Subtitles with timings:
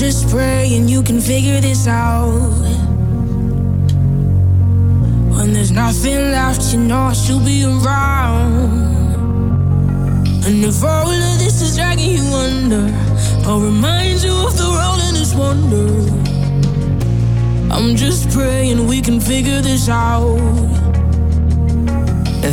[0.00, 2.48] just praying you can figure this out.
[5.28, 9.12] When there's nothing left, you know I should be around.
[10.46, 12.88] And if all of this is dragging you under,
[13.46, 15.90] I'll remind you of the road in this wonder.
[17.70, 20.38] I'm just praying we can figure this out.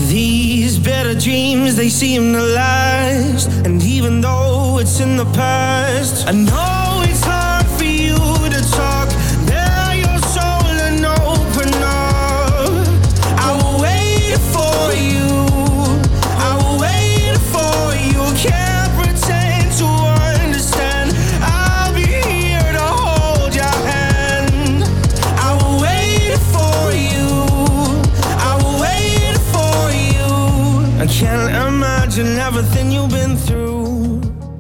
[0.10, 3.48] These better dreams, they seem to last.
[3.66, 6.77] And even though it's in the past, I know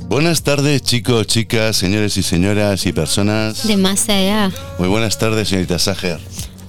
[0.10, 3.68] Buenas tardes, chicos, chicas, señores y señoras y personas.
[3.68, 4.52] De más allá.
[4.78, 6.20] Muy buenas tardes, señorita Sager.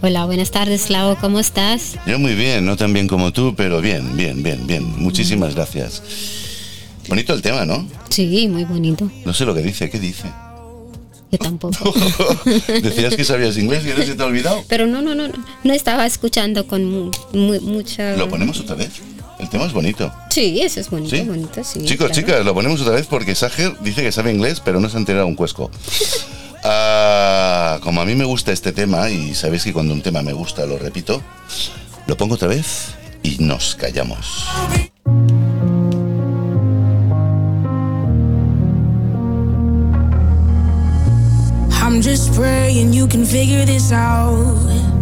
[0.00, 1.96] Hola, buenas tardes, Lau, ¿cómo estás?
[2.06, 4.84] Yo muy bien, no tan bien como tú, pero bien, bien, bien, bien.
[4.98, 6.02] Muchísimas gracias.
[7.06, 7.86] Bonito el tema, ¿no?
[8.08, 9.10] Sí, muy bonito.
[9.26, 10.24] No sé lo que dice, ¿qué dice?
[11.30, 11.92] Yo tampoco.
[12.82, 14.64] Decías que sabías inglés y ahora se te ha olvidado.
[14.68, 18.16] Pero no, no, no, no, no estaba escuchando con mu- mu- mucha...
[18.16, 18.88] ¿Lo ponemos otra vez?
[19.38, 20.12] El tema es bonito.
[20.30, 21.22] Sí, eso es bonito, ¿Sí?
[21.22, 21.84] bonito, sí.
[21.84, 22.14] Chicos, claro.
[22.14, 25.00] chicas, lo ponemos otra vez porque Sager dice que sabe inglés, pero no se ha
[25.00, 25.70] enterado un cuesco.
[26.64, 30.32] Ah, como a mí me gusta este tema, y sabéis que cuando un tema me
[30.32, 31.22] gusta lo repito,
[32.06, 32.88] lo pongo otra vez
[33.22, 34.44] y nos callamos.
[41.70, 44.97] I'm just praying you can figure this out.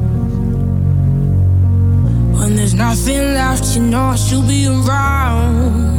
[2.38, 5.96] When there's nothing left, you know I should be around.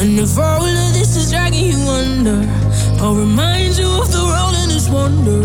[0.00, 2.40] And if all of this is dragging you under,
[3.02, 5.42] I'll remind you of the road in this wonder.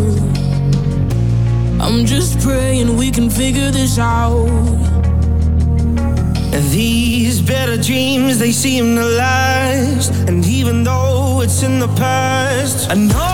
[1.84, 4.48] I'm just praying we can figure this out.
[6.72, 10.12] These better dreams, they seem to last.
[10.30, 13.33] And even though it's in the past, I know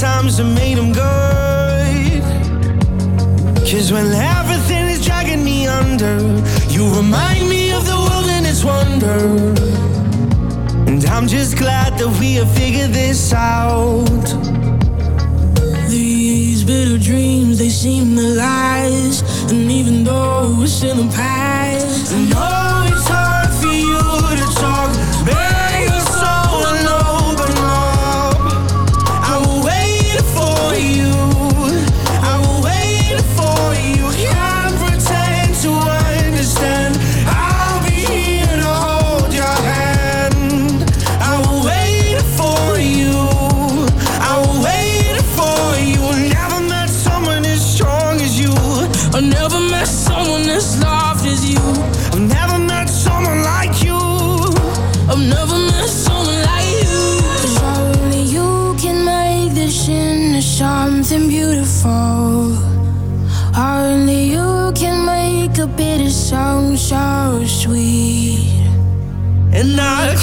[0.00, 2.22] times and made them good.
[3.68, 6.18] Cause when everything is dragging me under,
[6.68, 9.54] you remind me of the world and its wonder.
[10.90, 14.26] And I'm just glad that we have figured this out.
[15.88, 19.24] These bitter dreams, they seem to last.
[19.52, 23.98] And even though it's in the past, I know it's hard for you
[24.40, 24.90] to talk.
[25.26, 25.53] Bare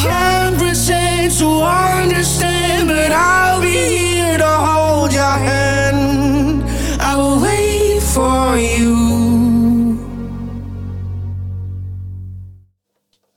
[0.02, 6.64] can't pretend to understand, but I'll be here to hold your hand.
[7.00, 10.00] I will wait for you.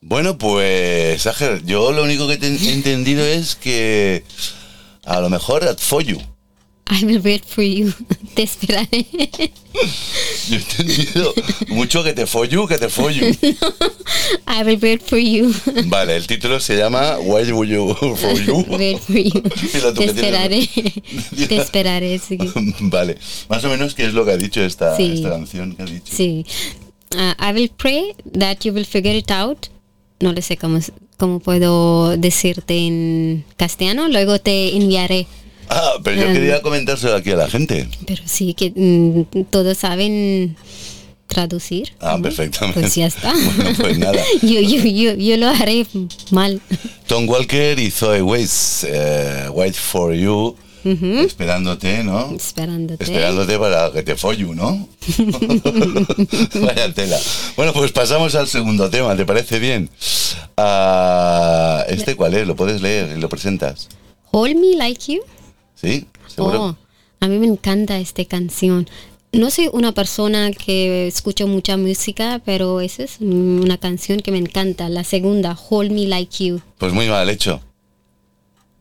[0.00, 4.25] Bueno, pues, Sager, yo lo único que te he entendido es que
[5.05, 6.19] a lo mejor at for you.
[6.91, 7.93] I will wait for you.
[8.35, 9.06] Te esperaré.
[10.49, 11.35] Yo he entendido
[11.69, 13.26] mucho que te for you, que te for you.
[14.46, 15.52] I will wait for you.
[15.87, 18.64] Vale, el título se llama Why Will You For You.
[18.64, 19.43] For you.
[19.94, 20.69] Te esperaré.
[21.49, 22.38] Te esperaré, sí.
[22.81, 23.19] Vale,
[23.49, 25.12] más o menos qué es lo que ha dicho esta, Sí.
[25.14, 26.12] esta canción que ha dicho.
[26.14, 26.44] Sí.
[27.17, 29.67] Ah, I will pray that you will figure it out.
[30.20, 30.79] No le sé cómo,
[31.17, 34.08] cómo puedo decirte en castellano.
[34.08, 35.26] Luego te enviaré.
[35.69, 36.33] Ah, pero yo Ah.
[36.33, 37.89] quería comentárselo aquí a la gente.
[38.07, 40.57] Pero sí que mm, todos saben
[41.27, 41.93] traducir.
[42.01, 42.23] Ah, ¿no?
[42.23, 42.81] perfectamente.
[42.81, 43.33] Pues ya está.
[43.57, 44.21] Bueno, pues nada.
[44.43, 45.87] yo, yo, yo, yo lo haré
[46.31, 46.61] mal.
[47.07, 52.35] Tom Walker y Zoe Weiss, eh, Wait for You, esperándote, ¿no?
[52.37, 53.03] Esperándote.
[53.05, 54.87] Esperándote para que te follu, ¿no?
[56.61, 57.19] Vaya tela.
[57.57, 59.89] Bueno, pues pasamos al segundo tema, ¿te parece bien?
[60.57, 62.47] Ah, ¿Este cuál es?
[62.47, 63.89] ¿Lo puedes leer y lo presentas?
[64.31, 65.21] Hold Me Like You.
[65.75, 66.06] ¿Sí?
[66.26, 66.62] ¿Seguro?
[66.62, 66.76] Oh,
[67.21, 68.88] a mí me encanta esta canción.
[69.32, 74.38] No soy una persona que escucho mucha música, pero esa es una canción que me
[74.38, 74.88] encanta.
[74.88, 76.61] La segunda, Hold Me Like You.
[76.79, 77.61] Pues muy mal hecho.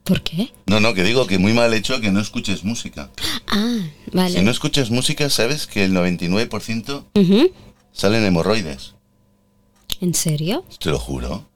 [0.03, 0.51] ¿Por qué?
[0.67, 3.09] No, no, que digo que muy mal hecho que no escuches música.
[3.47, 3.79] Ah,
[4.11, 4.37] vale.
[4.37, 7.51] Si no escuchas música, sabes que el 99% Ujú.
[7.93, 8.95] salen hemorroides.
[10.01, 10.65] ¿En serio?
[10.79, 11.47] Te lo juro.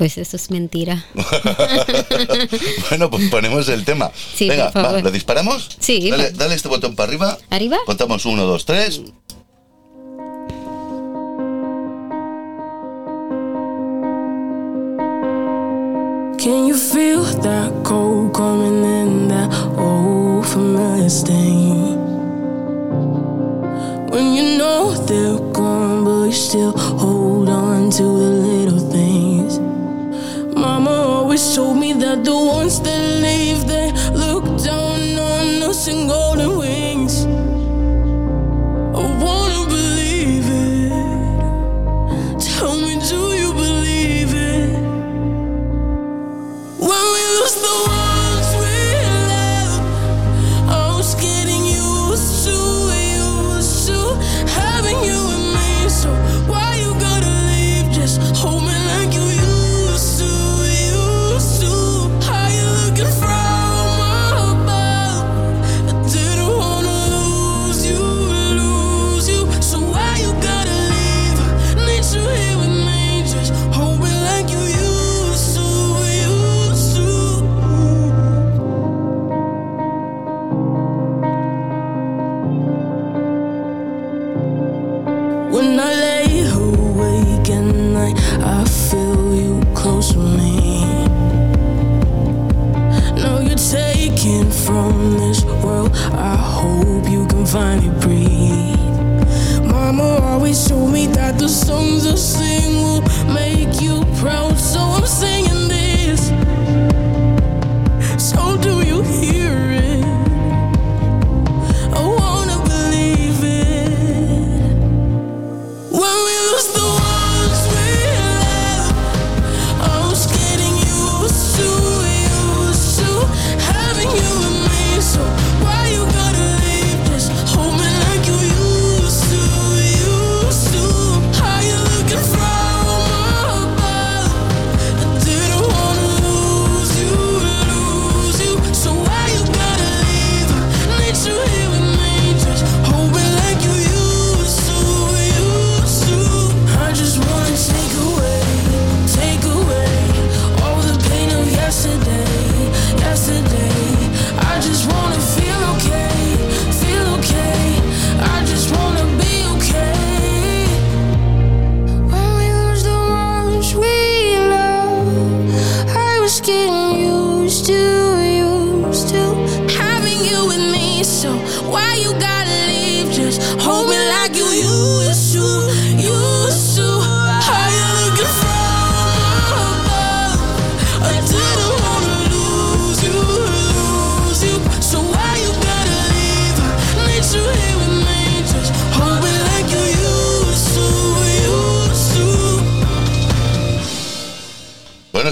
[0.00, 1.04] Pues eso es mentira.
[2.88, 4.10] bueno, pues ponemos el tema.
[4.34, 5.02] Sí, Venga, por va, favor.
[5.04, 5.68] ¿lo disparamos?
[5.78, 6.30] Sí, Dale, va.
[6.30, 7.36] dale este botón para arriba.
[7.50, 7.76] ¿Arriba?
[7.84, 9.02] Contamos uno, dos, tres.
[16.42, 21.98] Can you feel that cold coming in that old familiar stain?
[24.10, 29.09] When you know they're gone, but you still hold on to the little things.
[31.54, 33.09] Told me that the ones that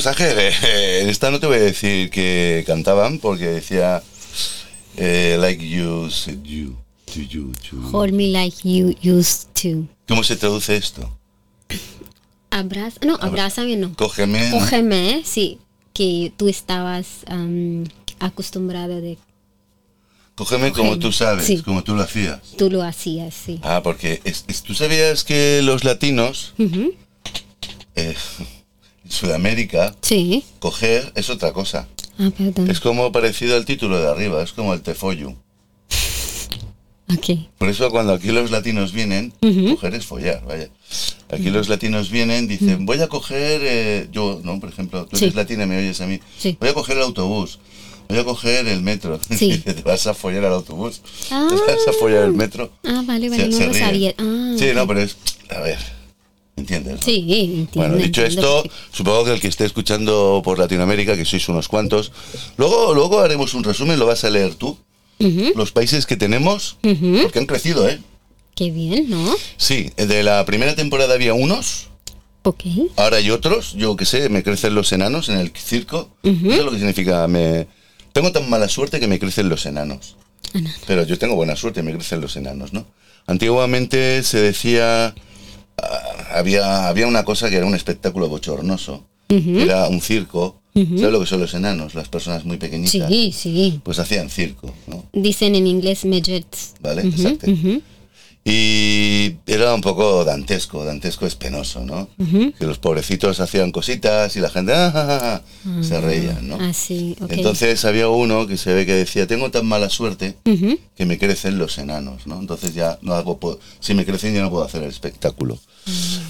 [1.00, 4.02] En esta no te voy a decir que cantaban porque decía
[4.96, 6.76] eh, like you said you
[7.06, 7.76] to you to.
[7.92, 9.86] Hold Me Like You Used to.
[10.06, 11.16] ¿Cómo se traduce esto?
[12.50, 13.94] Abraza, no, abrázame no.
[13.94, 14.50] Cógeme.
[14.50, 15.58] Cógeme, sí,
[15.92, 17.06] que tú estabas
[18.18, 19.18] acostumbrado de,
[20.34, 21.58] Cógeme como tú sabes, Sí.
[21.62, 22.40] como tú lo hacías.
[22.56, 23.60] tú lo hacías, sí.
[23.62, 26.54] Ah, porque es- es- tú sabías que los latinos
[27.96, 28.14] eh,
[29.08, 30.44] Sudamérica Sí.
[30.58, 31.88] coger es otra cosa.
[32.18, 32.70] Ah, perdón.
[32.70, 35.34] Es como parecido al título de arriba, es como el tefollo.
[37.10, 37.38] Ok.
[37.58, 40.68] Por eso cuando aquí los latinos vienen, coger es follar, vaya.
[41.30, 44.58] Aquí los latinos vienen, dicen, voy a coger, eh, yo, ¿no?
[44.60, 45.24] Por ejemplo, tú Sí.
[45.26, 46.20] eres latina y me oyes a mí.
[46.38, 46.56] Sí.
[46.60, 47.58] Voy a coger el autobús.
[48.08, 49.20] Voy a coger el metro.
[49.38, 49.58] Sí.
[49.58, 51.02] Te vas a follar al autobús.
[51.30, 51.46] Ah.
[51.50, 52.72] Te vas a follar el metro.
[52.84, 53.80] Ah, vale, vale, Se- no se lo ríe.
[53.80, 54.14] sabía.
[54.18, 55.16] Ah, sí, no, pero es.
[55.50, 55.78] A ver.
[56.58, 56.96] ¿Entiendes?
[56.96, 57.02] no?
[57.02, 57.68] Sí, entiendo.
[57.74, 61.68] Bueno, dicho entiendo esto, supongo que el que esté escuchando por Latinoamérica, que sois unos
[61.68, 62.12] cuantos,
[62.56, 64.76] luego, luego haremos un resumen, lo vas a leer tú.
[65.56, 66.76] Los países que tenemos,
[67.22, 67.98] porque han crecido, ¿eh?
[68.54, 69.34] Qué bien, ¿no?
[69.56, 71.86] Sí, de la primera temporada había unos,
[72.42, 72.64] Ok.
[72.96, 76.10] ahora hay otros, yo que sé, me crecen los enanos en el circo.
[76.22, 77.66] Eso es lo que significa, me...
[78.12, 80.16] Tengo tan mala suerte que me crecen los enanos.
[80.54, 80.74] Enano.
[80.86, 82.86] Pero yo tengo buena suerte, me crecen los enanos, ¿no?
[83.26, 85.14] Antiguamente se decía,
[86.30, 90.60] había, había una cosa que era un espectáculo bochornoso, era un circo.
[90.74, 91.94] ¿Sabes lo que son los enanos?
[91.96, 93.08] Las personas muy pequeñitas.
[93.08, 93.80] Sí, sí.
[93.82, 95.04] Pues hacían circo, ¿no?
[95.12, 96.74] Dicen en inglés midgets.
[96.80, 97.02] ¿Vale?
[97.02, 97.46] Exacto.
[98.50, 102.08] Y era un poco dantesco, dantesco es penoso, ¿no?
[102.58, 106.56] Que los pobrecitos hacían cositas y la gente ah, ah, ah, ah, se reían, ¿no?
[106.58, 107.30] Ah, sí, ok.
[107.30, 110.36] Entonces había uno que se ve que decía, tengo tan mala suerte
[110.96, 112.40] que me crecen los enanos, ¿no?
[112.40, 113.38] Entonces ya no hago,
[113.80, 115.58] si me crecen ya no puedo hacer el espectáculo.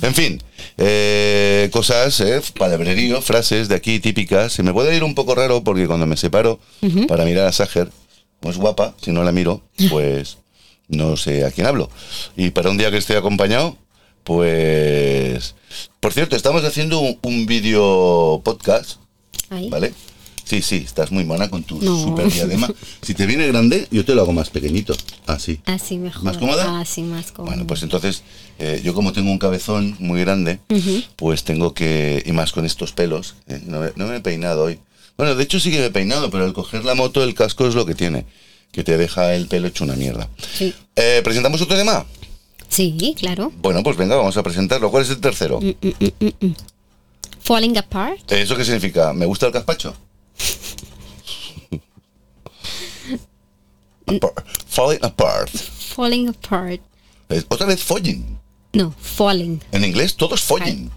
[0.02, 0.42] En fin,
[0.76, 4.52] eh, cosas, eh, palabrerío, frases de aquí típicas.
[4.52, 6.58] Se me puede ir un poco raro porque cuando me separo
[7.06, 7.92] para mirar a Sager,
[8.40, 10.38] como es guapa, si no la miro, pues
[10.88, 11.90] no sé a quién hablo.
[12.36, 13.76] Y para un día que estoy acompañado,
[14.24, 15.54] pues...
[16.00, 18.98] Por cierto, estamos haciendo un, un vídeo podcast
[19.50, 19.68] Ahí.
[19.70, 19.92] ¿Vale?
[20.44, 22.02] Sí, sí, estás muy mona con tu No.
[22.02, 22.68] super diadema.
[23.02, 24.94] Si te viene grande, yo te lo hago más pequeñito.
[25.26, 25.60] Así.
[25.66, 26.22] Así mejor.
[26.24, 26.80] ¿Más cómoda?
[26.80, 27.52] Así más cómoda.
[27.54, 28.22] Bueno, pues entonces,
[28.58, 30.60] eh, yo como tengo un cabezón muy grande,
[31.16, 34.64] pues tengo que, y más con estos pelos, eh, no, me- no me he peinado
[34.64, 34.78] hoy.
[35.18, 37.66] Bueno, de hecho sí que me he peinado, pero al coger la moto el casco
[37.66, 38.24] es lo que tiene,
[38.72, 40.28] que te deja el pelo hecho una mierda.
[40.54, 40.74] Sí.
[40.96, 42.04] Eh, ¿Presentamos otro tema?
[42.68, 43.50] Sí, claro.
[43.62, 44.90] Bueno, pues venga, vamos a presentarlo.
[44.90, 45.58] ¿Cuál es el tercero?
[47.40, 48.30] Falling apart.
[48.30, 49.12] ¿Eso qué significa?
[49.14, 49.94] ¿Me gusta el gazpacho?
[54.06, 54.46] Apart.
[54.66, 55.50] Falling apart.
[55.50, 56.80] Falling apart.
[57.48, 58.38] Otra vez folling.
[58.72, 59.60] No, falling.
[59.72, 60.90] En inglés todo es falling.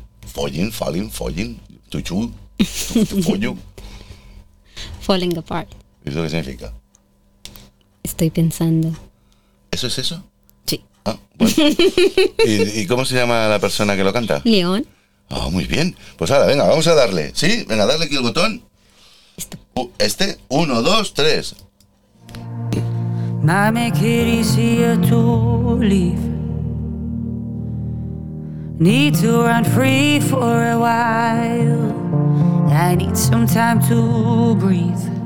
[1.90, 2.32] Tuchu,
[2.94, 3.56] tu- tu follo.
[5.02, 5.70] Falling apart.
[6.06, 6.74] ¿Eso qué significa?
[8.04, 8.92] Estoy pensando.
[9.72, 10.24] ¿Eso es eso?
[10.66, 10.84] Sí.
[11.06, 11.54] Ah, bueno.
[12.46, 14.42] ¿Y, y cómo se llama la persona que lo canta?
[14.44, 14.86] León.
[15.30, 15.96] Ah, muy bien.
[16.18, 17.32] Pues ahora, venga, vamos a darle.
[17.34, 17.66] ¿Sí?
[17.68, 18.64] Venga, darle aquí el botón.
[19.76, 21.56] Uh, Este, uno, dos, tres.
[24.04, 26.20] easier to leave.
[28.80, 31.92] Need to run free for a while.
[32.74, 35.21] I need some time to breathe.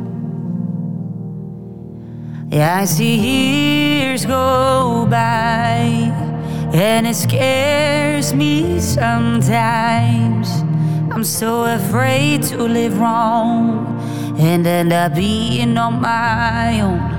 [2.50, 6.12] Yeah, I see years go by,
[6.74, 10.50] and it scares me sometimes.
[11.12, 13.88] I'm so afraid to live wrong
[14.38, 17.16] and end up being on my own.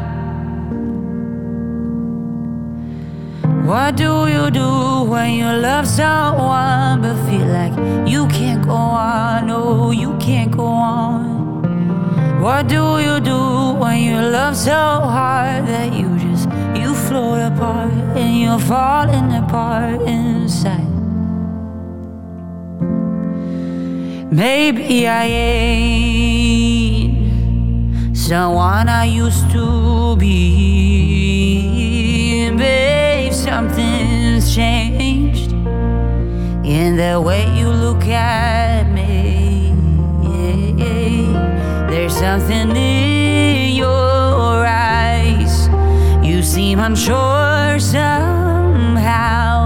[3.67, 7.73] What do you do when you love someone but feel like
[8.09, 9.49] you can't go on?
[9.49, 11.46] No, you can't go on.
[12.47, 16.49] What do you do when you love so hard that you just
[16.81, 20.87] you float apart and you're falling apart inside?
[24.31, 27.17] Maybe I ain't
[28.17, 31.27] someone I used to be.
[32.57, 35.51] Babe, something's changed
[36.65, 38.76] in the way you look at
[42.27, 45.69] something in your eyes.
[46.27, 49.61] You seem unsure somehow,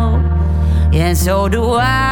[0.92, 2.06] and so do I.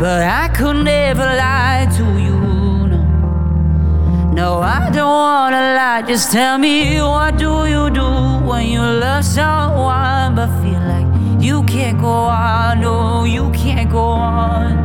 [0.00, 2.40] But I could never lie to you.
[2.92, 3.02] No.
[4.32, 6.02] No, I don't wanna lie.
[6.10, 8.10] Just tell me what do you do
[8.50, 11.08] when you love someone but feel like
[11.46, 12.16] you can't go
[12.46, 12.80] on?
[12.80, 14.79] No, you can't go on.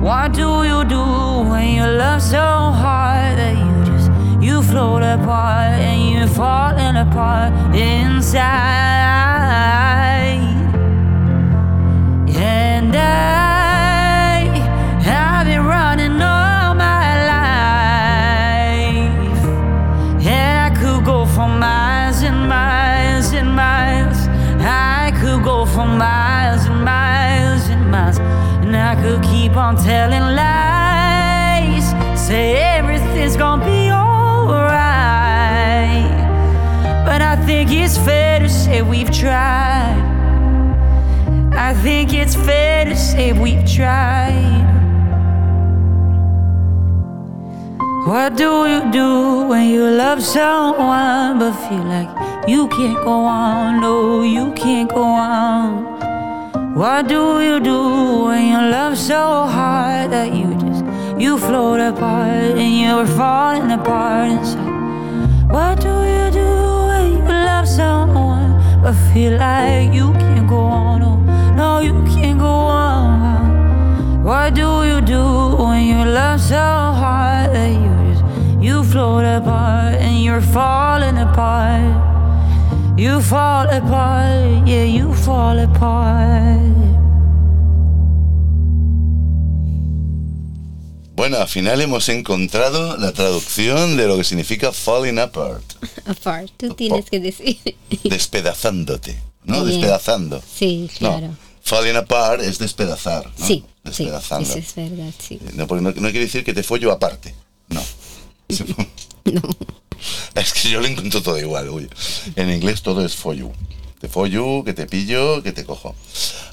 [0.00, 1.04] What do you do
[1.50, 7.52] when you love so hard that you just you float apart and you're falling apart
[7.74, 8.38] inside?
[12.36, 13.37] And I,
[43.78, 44.66] tried.
[48.08, 52.10] What do you do when you love someone but feel like
[52.48, 53.80] you can't go on?
[53.80, 55.68] No, you can't go on.
[56.74, 57.78] What do you do
[58.26, 60.82] when you love so hard that you just
[61.22, 64.74] you float apart and you're falling apart inside?
[65.54, 66.50] What do you do
[66.90, 68.50] when you love someone
[68.82, 70.77] but feel like you can't go on?
[74.28, 78.22] What do you do when you love so hard that you just
[78.62, 81.96] you float apart and you're falling apart?
[82.98, 86.60] You fall apart, yeah, you fall apart.
[91.16, 95.64] Bueno, al final hemos encontrado la traducción de lo que significa falling apart,
[96.06, 97.56] Apart, tú tienes que decir.
[98.04, 99.64] despedazándote, ¿no?
[99.64, 99.80] Bien.
[99.80, 100.42] Despedazando.
[100.46, 101.47] Sí, No, claro.
[101.68, 103.46] Falling apart es despedazar, ¿no?
[103.46, 104.48] Sí, sí, Despedazando.
[104.48, 105.38] eso es verdad, sí.
[105.54, 107.34] No, porque no, no quiere decir que te follo aparte.
[107.68, 107.82] No.
[109.24, 109.42] No.
[110.34, 111.90] Es que yo lo encuentro todo igual, uy.
[112.34, 113.52] En inglés todo es for you.
[114.00, 115.94] Te follo, que te pillo, que te cojo.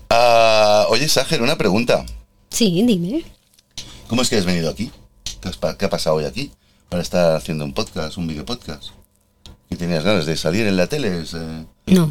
[0.09, 2.05] Ah, oye, Ságer, una pregunta.
[2.49, 3.23] Sí, dime.
[4.09, 4.91] ¿Cómo es que has venido aquí?
[5.41, 6.51] ¿Qué, has qué ha pasado hoy aquí?
[6.89, 8.89] Para estar haciendo un podcast, un video podcast.
[9.69, 11.23] ¿Que tenías ganas de salir en la tele?
[11.87, 12.09] No,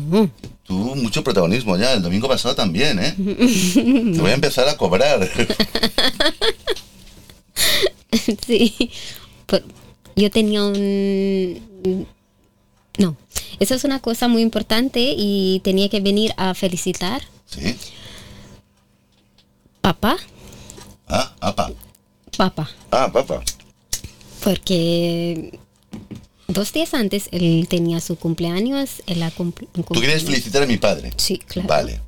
[0.64, 1.92] tú, mucho protagonismo ya.
[1.92, 3.14] El domingo pasado también, ¿eh?
[3.16, 5.28] Te voy a empezar a cobrar.
[8.46, 8.90] sí.
[9.46, 9.64] Por-
[10.16, 12.06] yo tenía un...
[12.98, 13.16] No,
[13.58, 17.74] eso es una cosa muy importante y tenía que venir a felicitar ¿Sí?
[19.80, 20.16] papá,
[21.08, 21.70] Ah, apa.
[22.36, 23.42] papá, Ah, papá.
[24.44, 25.58] porque
[26.48, 30.76] dos días antes él tenía su cumpleaños, él ha cumpl- Tú querías felicitar a mi
[30.76, 31.12] padre.
[31.16, 31.68] Sí, claro.
[31.68, 32.00] Vale.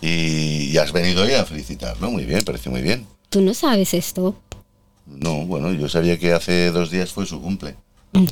[0.00, 2.10] Y, y has venido hoy a felicitarlo.
[2.10, 3.06] Muy bien, parece muy bien.
[3.28, 4.36] Tú no sabes esto.
[5.06, 7.74] No, bueno, yo sabía que hace dos días fue su cumple.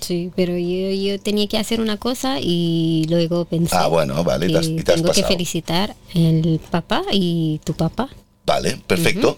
[0.01, 4.47] Sí, pero yo, yo tenía que hacer una cosa y luego pensé Ah, bueno, vale,
[4.49, 8.09] te has- que te has tengo que felicitar el papá y tu papá.
[8.47, 9.37] Vale, perfecto.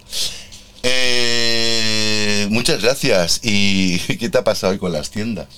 [0.82, 3.40] Eh, muchas gracias.
[3.42, 5.48] ¿Y qué te ha pasado hoy con las tiendas?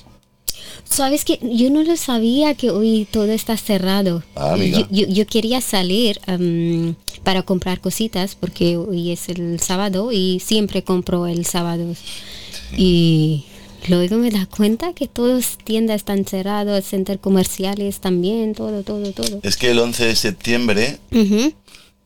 [0.89, 4.23] Sabes que yo no lo sabía que hoy todo está cerrado.
[4.35, 4.81] Ah, amiga.
[4.81, 6.21] Yo, yo- yo quería salir
[7.25, 11.95] para comprar cositas porque hoy es el sábado y siempre compro el sábado.
[12.77, 13.45] Y
[13.89, 19.41] luego me da cuenta que todas tiendas están cerradas, centros comerciales también, todo, todo, todo.
[19.43, 20.99] Es que el 11 de septiembre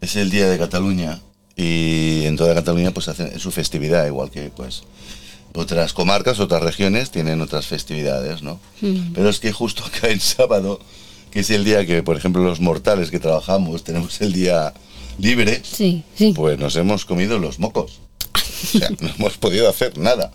[0.01, 1.21] es el Día de Cataluña
[1.57, 4.83] y en toda Cataluña pues hacen su festividad, igual que pues
[5.55, 8.61] otras comarcas, otras regiones tienen otras festividades, ¿no?
[9.15, 10.81] Pero es que justo acá en sábado,
[11.31, 14.73] que es el día que, por ejemplo, los mortales que trabajamos tenemos el día
[15.19, 16.33] libre, Sí, sí.
[16.35, 18.01] pues nos hemos comido los mocos.
[18.63, 20.33] O sea, no hemos podido hacer nada.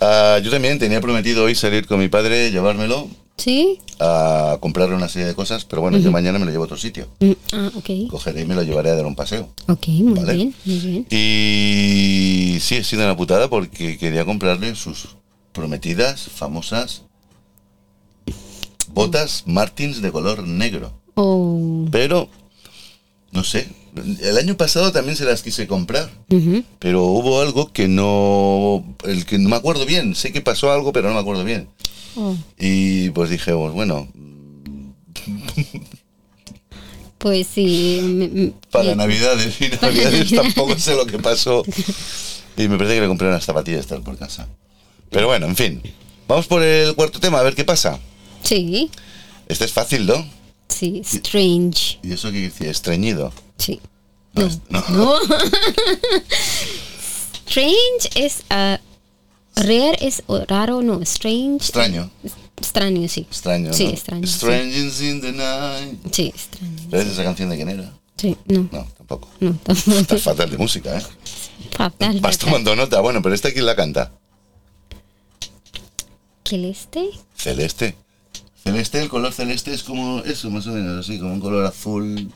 [0.00, 3.78] Ah, yo también tenía prometido hoy salir con mi padre, llevármelo ¿Sí?
[4.00, 6.76] a comprarle una serie de cosas, pero bueno, yo mañana me lo llevo a otro
[6.76, 7.08] sitio.
[7.20, 8.10] Mm, Ah, ok.
[8.10, 9.48] Cogeré y me lo llevaré a dar un paseo.
[9.68, 10.34] Ok, muy Vale.
[10.34, 11.06] bien, muy bien.
[11.10, 15.16] Y sí, he sido una putada porque quería comprarle sus
[15.52, 17.02] prometidas, famosas
[18.92, 20.92] botas Martins de color negro.
[21.14, 22.28] Oh, Pero,
[23.32, 23.68] no sé,
[24.22, 26.08] el año pasado también se las quise comprar.
[26.78, 28.84] Pero hubo algo que no.
[29.04, 30.14] El que no me acuerdo bien.
[30.14, 31.68] Sé que pasó algo, pero no me acuerdo bien.
[32.20, 32.34] Oh.
[32.58, 34.08] Y pues dije, pues bueno,
[37.18, 38.52] Pues sí.
[38.70, 41.62] para Navidades y Navidades tampoco sé lo que pasó.
[42.56, 44.48] Y me parece que le compré unas zapatillas tal por casa.
[45.10, 45.82] Pero bueno, en fin.
[46.26, 47.98] Vamos por el cuarto tema, a ver qué pasa.
[48.42, 48.90] Sí,
[49.46, 50.26] Este es fácil, ¿no?
[50.68, 51.98] sí, strange.
[52.02, 52.70] ¿Y eso qué decía?
[52.70, 53.32] Estreñido.
[53.58, 53.80] Sí.
[54.34, 54.46] No,
[57.46, 58.78] strange es ah,
[59.58, 61.56] rare es raro, no, strange.
[61.56, 62.10] Extraño.
[62.56, 63.20] Extraño, sí.
[63.20, 63.90] Extraño, Sí, ¿no?
[63.90, 64.26] extraño.
[64.26, 65.98] Sí, Strangers in the night.
[66.12, 66.76] Sí, extraño.
[66.88, 67.92] ¿Ves esa canción de quién era?
[68.16, 69.28] Sí, no, No, tampoco.
[69.40, 69.98] no, tampoco.
[69.98, 71.02] Estás fatal de música, ¿eh?
[71.76, 73.00] Fatal, Vas tomando nota.
[73.00, 74.10] Bueno, pero esta quién la canta.
[76.42, 77.10] ¿Qué este?
[77.36, 77.94] Celeste.
[78.64, 82.30] Celeste, el color celeste es como eso, más o menos así, como un color azul.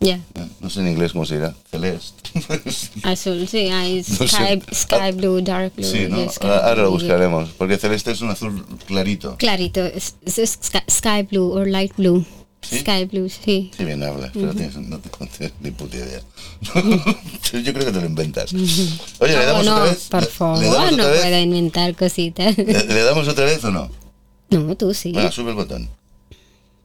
[0.00, 0.20] Eh,
[0.60, 1.54] No sé en inglés cómo se dirá.
[1.70, 2.30] Celeste.
[3.02, 5.84] azul, sí, hay No sky, sky blue, dark blue.
[5.86, 6.16] sí, ¿no?
[6.16, 7.08] yeah, sky Ahora, ahora lo blue, yeah.
[7.08, 7.50] buscaremos.
[7.58, 9.36] Porque celeste es un azul clarito.
[9.36, 12.24] Clarito, es, es sky, sky blue o light blue.
[12.62, 12.80] ¿Sí?
[12.80, 13.70] Sky blue, sí.
[13.74, 16.20] Sí, bien hablas, pero tienes- no, te, tienes ni puta idea.
[16.72, 18.52] Yo creo que te lo inventas.
[18.52, 20.08] Oye, ¿le No, damos no, otra vez?
[20.10, 22.58] por ¿Le- favor, ¿Le damos no puedo inventar cositas.
[22.58, 23.90] ¿Le, le damos otra vez o no?
[24.50, 25.12] No, tú sí.
[25.12, 25.88] Venga, sube el botón.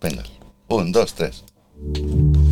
[0.02, 0.24] Venga.
[0.70, 1.44] Un, dos, tres.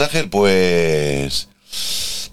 [0.00, 1.48] Ángel, pues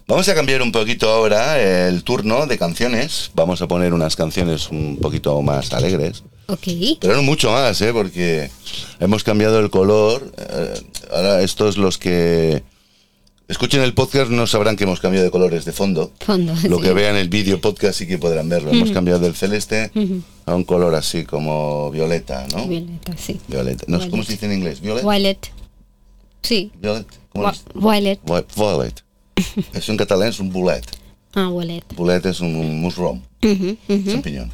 [0.08, 3.32] vamos a cambiar un poquito ahora el turno de canciones.
[3.36, 6.24] Vamos a poner unas canciones un poquito más alegres.
[6.48, 6.68] Ok.
[7.02, 7.92] Pero no mucho más, ¿eh?
[7.92, 8.50] porque
[9.00, 10.32] hemos cambiado el color.
[10.38, 12.64] Eh, ahora estos los que
[13.50, 16.12] escuchen el podcast no sabrán que hemos cambiado de colores de fondo.
[16.22, 16.54] Fondo.
[16.70, 16.84] Lo sí.
[16.84, 18.72] que vean el vídeo podcast sí que podrán verlo.
[18.72, 19.92] Hemos cambiado del celeste
[20.46, 22.66] a un color así como violeta, ¿no?
[22.66, 23.40] Violeta, sí.
[23.48, 23.84] Violeta.
[23.88, 24.80] No sé cómo se dice en inglés.
[24.80, 25.04] Violet.
[25.04, 25.57] Violet.
[26.48, 26.72] Sí.
[26.82, 27.06] Violet.
[27.30, 27.64] ¿Cómo Wa- es?
[27.74, 28.20] Violet.
[28.24, 29.04] Vi- Violet.
[29.74, 30.86] Eso en catalán es un bulet.
[31.36, 31.84] Ah, violet.
[31.96, 33.22] Bulet es un, un musrom.
[33.42, 34.52] Champiñón.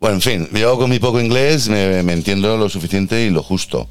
[0.00, 3.42] Bueno, en fin, yo con mi poco inglés me, me entiendo lo suficiente y lo
[3.42, 3.88] justo.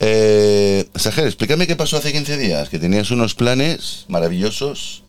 [0.00, 5.02] Eh, Sajer, explícame qué pasó hace 15 días, que tenías unos planes maravillosos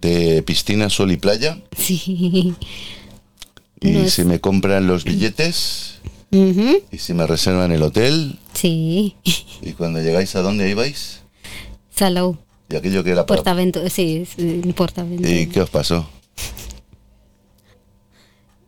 [0.00, 2.54] de piscina, sol y playa, Sí.
[3.80, 5.96] y No es- se me compran los billetes
[6.30, 9.16] Y si me reservan el hotel, Sí.
[9.62, 11.20] y cuando llegáis a dónde ibais,
[11.94, 12.36] Salou.
[12.68, 13.36] y aquello que era para...
[13.38, 14.26] Portaventura, sí,
[14.76, 15.30] Portaventura.
[15.30, 16.08] ¿Y qué os pasó?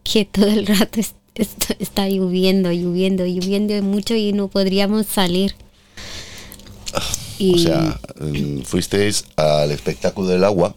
[0.05, 5.55] Que todo el rato es- está, está lloviendo, lloviendo, lloviendo mucho y no podríamos salir.
[7.39, 10.75] Y O sea, mm, fuisteis al espectáculo del agua,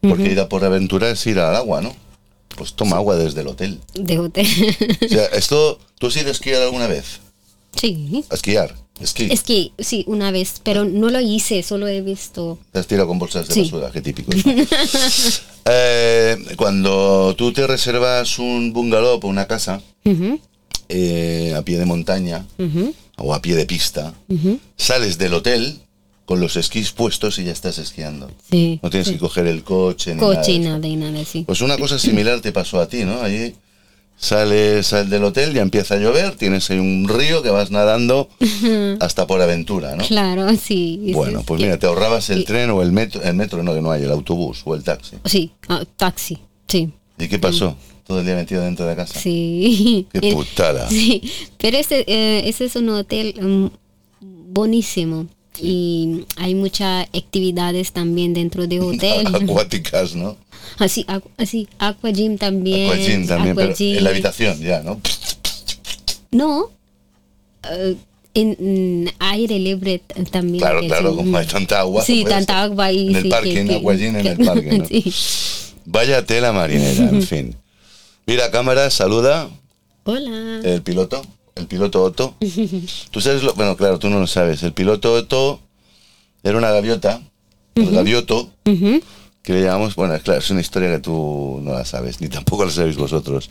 [0.00, 1.94] porque ir a por aventura es ir al agua, ¿no?
[2.60, 3.80] Pues toma agua desde el hotel.
[3.94, 4.46] de hotel.
[5.02, 7.20] O sea, esto, ¿tú has ido a esquiar alguna vez?
[7.74, 8.22] sí.
[8.30, 9.28] A esquiar, esquí.
[9.32, 12.58] Es que sí, una vez, pero no lo hice, solo he visto.
[12.70, 13.62] Te has tirado con bolsas de Sí.
[13.62, 14.30] basura, qué típico.
[14.34, 14.42] ¿no?
[15.72, 19.80] Eh, cuando tú te reservas un bungalow o una casa
[20.88, 22.46] eh, a pie de montaña
[23.16, 24.12] o a pie de pista,
[24.76, 25.80] sales del hotel
[26.30, 28.30] con los esquís puestos y ya estás esquiando.
[28.48, 28.78] Sí.
[28.84, 29.14] No tienes sí.
[29.14, 31.42] que coger el coche ni nada de Coche y nada y nada, sí.
[31.44, 33.20] Pues una cosa similar te pasó a ti, ¿no?
[33.20, 33.56] Allí
[34.16, 38.28] sales sal del hotel, ya empieza a llover, tienes ahí un río que vas nadando
[39.00, 40.04] hasta por aventura, ¿no?
[40.04, 41.10] Claro, sí.
[41.12, 43.80] Bueno, es pues mira, te ahorrabas el tren o el metro, el metro no, que
[43.80, 45.16] no hay, el autobús o el taxi.
[45.24, 46.38] Sí, ah, taxi,
[46.68, 46.92] sí.
[47.18, 47.76] ¿Y qué pasó?
[48.06, 49.18] Todo el día metido dentro de casa.
[49.18, 50.06] Sí.
[50.12, 50.88] Qué putada.
[50.90, 53.66] Sí, pero ese, eh, ese es un hotel mm,
[54.52, 55.26] buenísimo
[55.62, 59.26] y hay muchas actividades también dentro de hotel.
[59.34, 60.36] Acuáticas, ¿no?
[60.78, 62.90] así, acu- así, aqua gym también.
[62.90, 63.96] Aquagym también, aqua pero gym.
[63.98, 65.00] en la habitación ya, ¿no?
[66.30, 66.70] No,
[67.70, 67.96] eh,
[68.34, 70.58] en, aire libre también.
[70.60, 72.04] Claro, claro, como hay tanta agua.
[72.04, 74.78] Sí, puede tanta agua y En el sí, parking, que- que- Aquagym en el parque,
[74.78, 74.86] ¿no?
[74.86, 75.12] sí.
[75.86, 77.56] Vaya tela marinera, en fin.
[78.26, 79.50] Mira, cámara, saluda
[80.04, 80.60] Hola.
[80.62, 81.20] el piloto,
[81.56, 82.34] el piloto Otto.
[83.10, 84.62] Tú sabes lo, bueno, claro, tú no lo sabes.
[84.62, 85.60] El piloto Otto
[86.42, 87.20] era una gaviota,
[87.74, 88.50] el gavioto,
[89.42, 92.28] que le llamamos, bueno, es claro, es una historia que tú no la sabes, ni
[92.28, 93.50] tampoco la sabéis vosotros.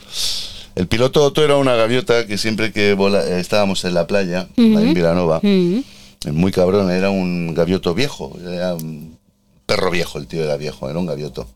[0.76, 4.48] El piloto Otto era una gaviota que siempre que vola- eh, estábamos en la playa,
[4.56, 5.82] ahí en Vilanova, Ujú.
[6.32, 9.18] muy cabrón, era un gavioto viejo, era un
[9.66, 11.46] perro viejo, el tío era viejo, era un gavioto.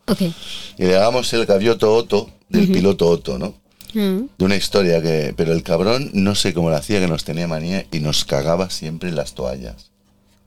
[0.78, 3.54] Y le llamamos el gavioto Otto del piloto Otto, ¿no?
[3.96, 7.24] Ah, De una historia que, pero el cabrón no sé cómo lo hacía, que nos
[7.24, 9.90] tenía manía y nos cagaba siempre en las toallas.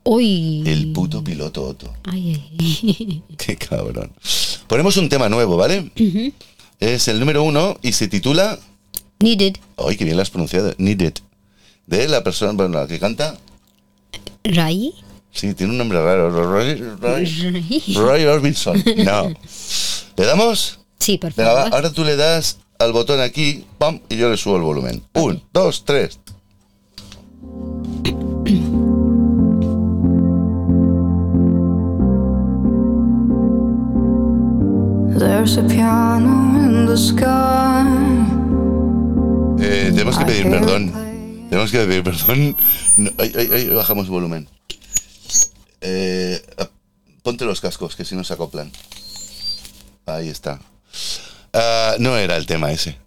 [0.04, 0.62] Uy.
[0.66, 1.92] El puto piloto Otto.
[2.04, 3.22] Ay, ay.
[3.36, 4.12] Qué cabrón.
[4.66, 5.90] Ponemos un tema nuevo, ¿vale?
[6.80, 8.58] Es el número uno y se titula.
[9.20, 9.56] Needed.
[9.76, 10.72] ¡Ay, qué bien lo has pronunciado!
[10.78, 11.18] Need It.
[11.86, 13.36] De la persona, bueno, la que canta.
[14.44, 14.94] Ray.
[15.32, 16.30] Sí, tiene un nombre raro.
[16.30, 17.94] Roy, Roy, Ray.
[17.94, 18.82] Roy Orbison.
[19.04, 19.28] No.
[20.16, 20.78] ¿Le damos?
[20.98, 21.74] Sí, por Venga, favor.
[21.74, 25.02] ahora tú le das al botón aquí, pam, y yo le subo el volumen.
[25.14, 26.20] Un, dos, tres.
[35.18, 37.84] There's a piano in the sky.
[39.60, 40.92] Eh, tenemos que pedir perdón.
[41.50, 42.56] Tenemos que pedir perdón.
[42.96, 44.48] No, ay, ay, ay, bajamos volumen.
[45.80, 46.40] Eh,
[47.24, 48.70] ponte los cascos, que si no se acoplan.
[50.06, 50.60] Ahí está.
[51.52, 52.98] Ah, no era el tema ese.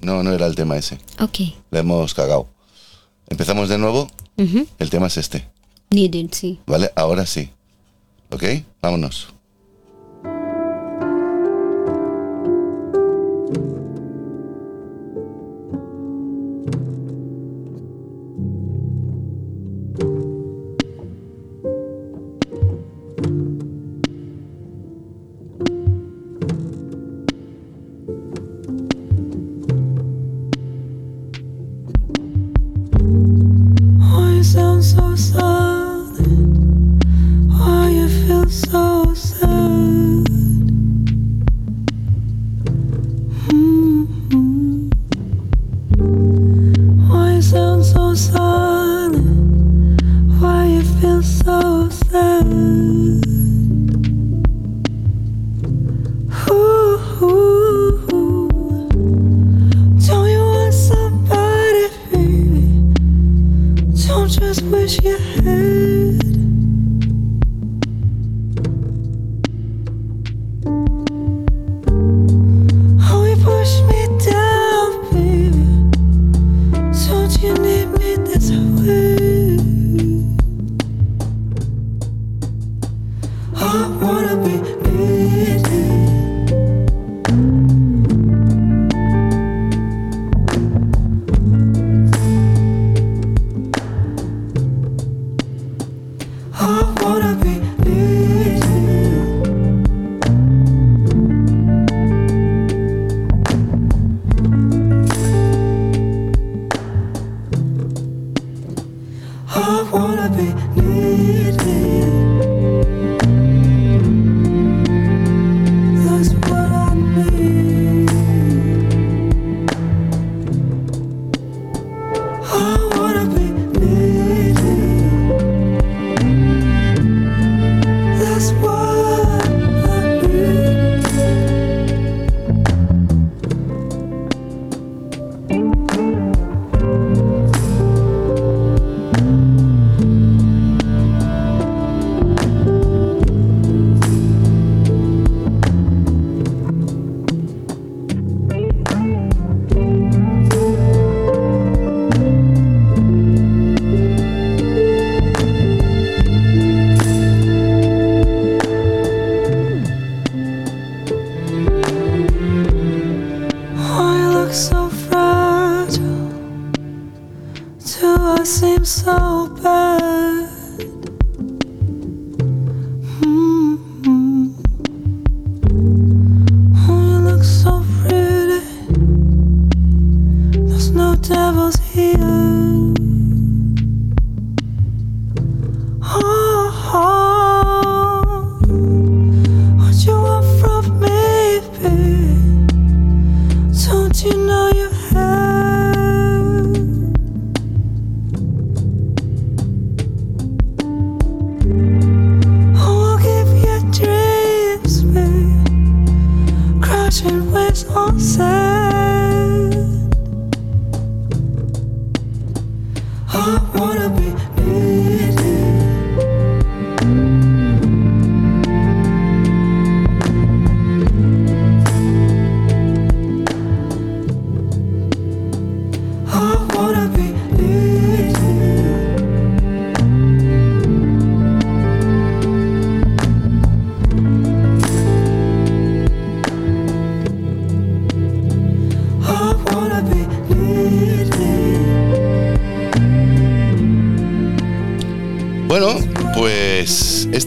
[0.00, 0.98] No, no era el tema ese.
[1.20, 1.38] Ok.
[1.70, 2.48] Le hemos cagado.
[3.28, 4.08] Empezamos de nuevo.
[4.36, 5.48] El tema es este.
[5.90, 6.60] Needed, sí.
[6.66, 6.90] ¿Vale?
[6.96, 7.50] Ahora sí.
[8.30, 8.42] ¿Ok?
[8.82, 9.28] Vámonos.
[64.74, 66.43] wish you had.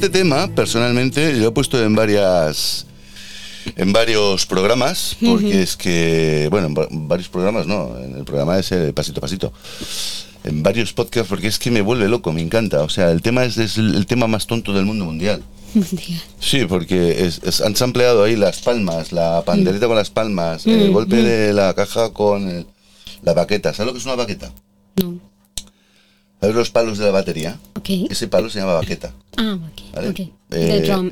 [0.08, 2.86] Este tema personalmente lo he puesto en varias
[3.76, 8.58] en varios programas porque es que bueno en va- varios programas no en el programa
[8.58, 9.54] ese pasito a pasito.
[10.43, 12.82] En varios podcasts porque es que me vuelve loco me encanta.
[12.84, 15.43] O sea el tema es, es el, el tema más tonto del mundo mundial.
[15.74, 16.22] Mundial.
[16.39, 20.91] sí porque es, es- han sampleado ahí las palmas la pandereta con las palmas el
[20.91, 22.65] golpe de la caja con el-
[23.24, 23.74] la baqueta.
[23.74, 24.52] ¿sabes lo que es una baqueta?
[25.04, 25.20] No.
[26.39, 27.60] ¿Sabes los palos de la batería?
[28.10, 29.82] Ese palo se llama baqueta Ah, ok.
[29.95, 30.10] Vale.
[30.10, 31.12] Eh, The drum.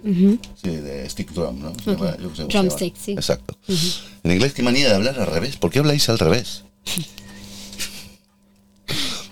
[0.62, 1.74] Sí, de stick drum, ¿no?
[1.84, 1.98] Se Ok.
[2.00, 3.06] llama- yo qué sé cómo se Drumstick, llama.
[3.06, 3.12] sí.
[3.14, 3.58] Exacto.
[4.24, 5.58] En inglés, qué manía de hablar al revés.
[5.58, 6.64] ¿Por qué habláis al revés?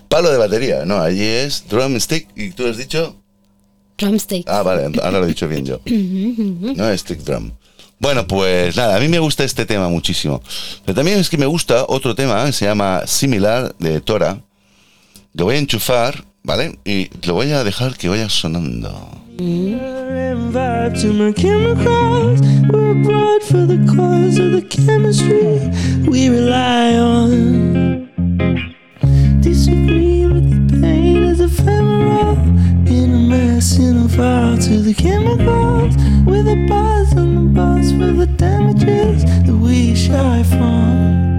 [0.10, 3.16] Palo de batería, no, allí es drumstick y tú has dicho.
[3.98, 4.48] Drumstick.
[4.48, 5.80] Ah, vale, ahora lo he dicho bien yo.
[5.86, 7.52] No es stick drum.
[8.00, 10.42] Bueno, pues nada, a mí me gusta este tema muchísimo.
[10.86, 14.42] Pero también es que me gusta otro tema, que se llama Similar de Tora.
[15.34, 16.78] Lo voy a enchufar, ¿vale?
[16.86, 19.10] Y lo voy a dejar que vaya sonando.
[40.74, 41.33] and vibe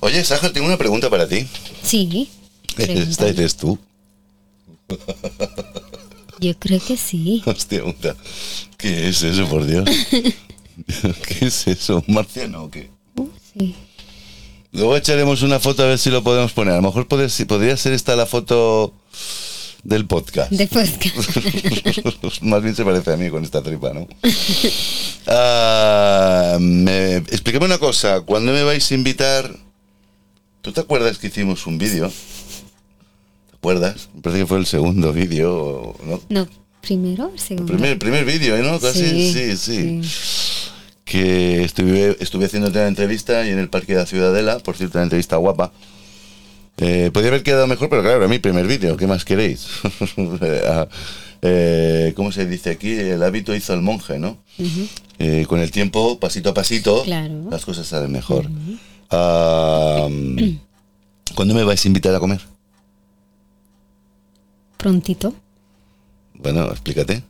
[0.00, 1.46] Oye, Sájar, tengo una pregunta para ti.
[1.82, 2.28] Sí.
[2.76, 3.28] ¿Esta pregunta.
[3.28, 3.78] eres tú?
[6.40, 7.42] Yo creo que sí.
[7.46, 8.16] Hostia puta.
[8.78, 9.84] ¿Qué es eso, por Dios?
[10.10, 12.02] ¿Qué es eso?
[12.06, 12.90] ¿Un marciano o qué?
[13.52, 13.74] Sí.
[14.72, 16.74] Luego echaremos una foto a ver si lo podemos poner.
[16.74, 18.94] A lo mejor podría ser esta la foto
[19.82, 20.50] del podcast.
[20.50, 21.10] Después que...
[22.42, 24.06] Más bien se parece a mí con esta tripa, ¿no?
[25.26, 28.22] Ah, me, explícame una cosa.
[28.22, 29.56] ¿Cuándo me vais a invitar?
[30.62, 32.08] ¿Tú te acuerdas que hicimos un vídeo?
[32.08, 34.08] ¿Te acuerdas?
[34.14, 36.20] Me parece que fue el segundo vídeo, ¿no?
[36.28, 36.48] No,
[36.80, 37.72] primero o El segundo.
[37.72, 38.78] primer, primer vídeo, ¿no?
[38.78, 40.00] Casi, sí, sí.
[41.04, 44.98] Que estuve, estuve haciendo una entrevista y en el Parque de la Ciudadela, por cierto,
[44.98, 45.72] una entrevista guapa.
[46.76, 49.66] Eh, podría haber quedado mejor, pero claro, era mi primer vídeo, ¿qué más queréis?
[50.66, 50.88] Ah,
[51.42, 52.92] eh, ¿Cómo se dice aquí?
[52.92, 54.36] El hábito hizo el monje, ¿no?
[55.18, 57.48] Eh, con el tiempo, pasito a pasito, Claro.
[57.50, 58.46] las cosas salen mejor.
[59.10, 60.08] Ah,
[61.34, 62.40] ¿Cuándo me vais a invitar a comer?
[64.76, 65.34] Prontito.
[66.34, 67.22] Bueno, explícate.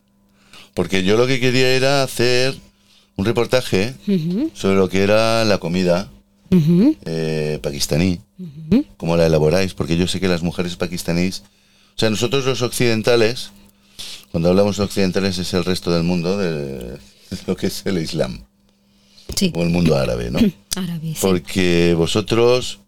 [0.73, 2.55] Porque yo lo que quería era hacer
[3.17, 3.93] un reportaje
[4.53, 6.09] sobre lo que era la comida
[7.05, 8.19] eh, pakistaní,
[8.97, 11.43] cómo la elaboráis, porque yo sé que las mujeres pakistaníes,
[11.95, 13.51] o sea, nosotros los occidentales,
[14.31, 16.97] cuando hablamos de occidentales es el resto del mundo, de, de
[17.47, 18.43] lo que es el Islam,
[19.35, 19.51] Sí.
[19.55, 20.39] o el mundo árabe, ¿no?
[20.75, 21.17] Árabe, sí.
[21.21, 22.79] Porque vosotros,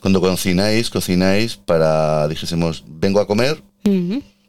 [0.00, 3.62] cuando cocináis, cocináis para, dijésemos, vengo a comer,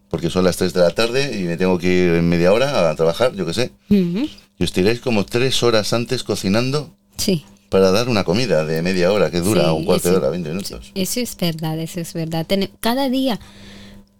[0.10, 2.90] porque son las 3 de la tarde y me tengo que ir en media hora
[2.90, 3.72] a trabajar, yo qué sé.
[3.90, 4.28] ujú,
[4.60, 7.46] Y os tiráis como tres horas antes cocinando Sí.
[7.70, 10.50] para dar una comida de media hora que dura Sí, un cuarto de hora, 20
[10.50, 10.92] minutos.
[10.96, 12.46] Eso es verdad, eso es verdad.
[12.82, 13.40] Cada día,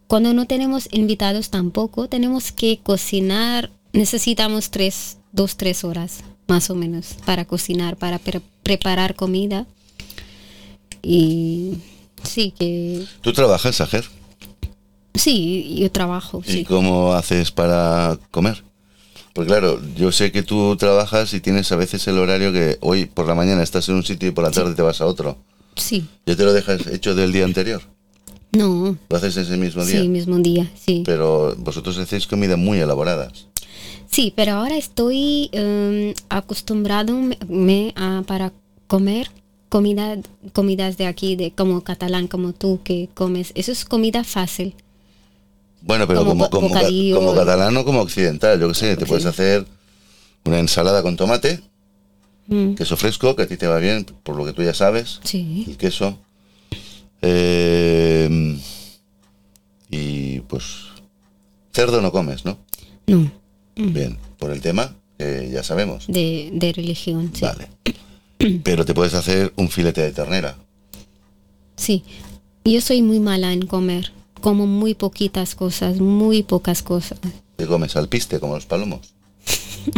[0.08, 6.20] cuando no tenemos invitados tampoco, tenemos que cocinar, necesitamos tres, dos, tres horas
[6.50, 9.66] más o menos para cocinar, para pre- preparar comida.
[11.02, 11.76] Y
[12.24, 14.06] sí, que ¿Tú trabajas, Ajer?
[15.16, 16.64] sí, yo trabajo, ¿Y sí.
[16.66, 18.64] cómo haces para comer?
[19.34, 23.06] Pues claro, yo sé que tú trabajas y tienes a veces el horario que hoy
[23.06, 25.38] por la mañana estás en un sitio y por la tarde te vas a otro.
[25.76, 27.82] Sí, ¿Ya te lo dejas hecho del día anterior?
[28.52, 30.02] no, ¿Lo haces ese mismo día?
[30.02, 31.04] sí, mismo día, sí.
[31.06, 33.46] Pero vosotros hacéis comida muy elaboradas.
[34.12, 37.14] Sí, pero ahora estoy em, acostumbrado
[37.48, 38.52] me, a- para
[38.88, 39.30] comer
[39.70, 40.18] comida,
[40.54, 43.52] comidas de aquí, de como catalán, como tú que comes.
[43.56, 44.74] Eso es comida fácil.
[45.82, 46.70] Bueno, pero Como como, como,
[47.14, 49.66] como catalán o como occidental, yo qué sé, te puedes hacer
[50.46, 51.62] una ensalada con tomate,
[52.48, 55.20] Mm, queso fresco, que a ti te va bien, por lo que tú ya sabes,
[55.24, 56.18] sí, el queso.
[57.22, 58.58] Eh,
[59.92, 60.64] y pues
[61.72, 62.58] cerdo no comes, ¿no?
[63.08, 63.32] no,
[63.82, 66.06] Bien, por el tema, que ya sabemos.
[66.08, 67.42] de, de religión, sí.
[67.46, 67.70] Vale.
[68.64, 70.58] Pero te puedes hacer un filete de ternera.
[71.76, 72.04] Sí,
[72.66, 74.12] yo soy muy mala en comer.
[74.42, 77.20] Como muy poquitas cosas, muy pocas cosas.
[77.58, 79.14] Te comes al piste como los palomos.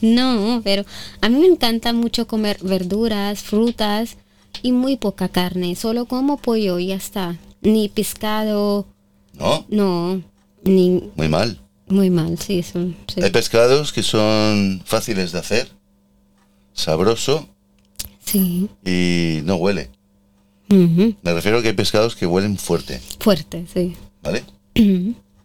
[0.00, 0.84] No, pero
[1.22, 4.18] a mí me encanta mucho comer verduras, frutas
[4.62, 5.76] y muy poca carne.
[5.76, 7.38] Solo como pollo y ya está.
[7.62, 8.86] Ni pescado,
[9.32, 9.64] ¿No?
[9.70, 10.20] no,
[10.62, 11.58] ni Muy mal.
[11.88, 12.88] Muy mal, sí, eso.
[13.12, 13.22] sí.
[13.22, 15.68] Hay pescados que son fáciles de hacer,
[16.72, 17.48] sabroso
[18.24, 18.68] Sí.
[18.84, 19.90] y no huele.
[20.68, 23.94] Me refiero a que hay pescados que huelen fuerte, Fuerte, sí.
[24.22, 24.42] ¿vale?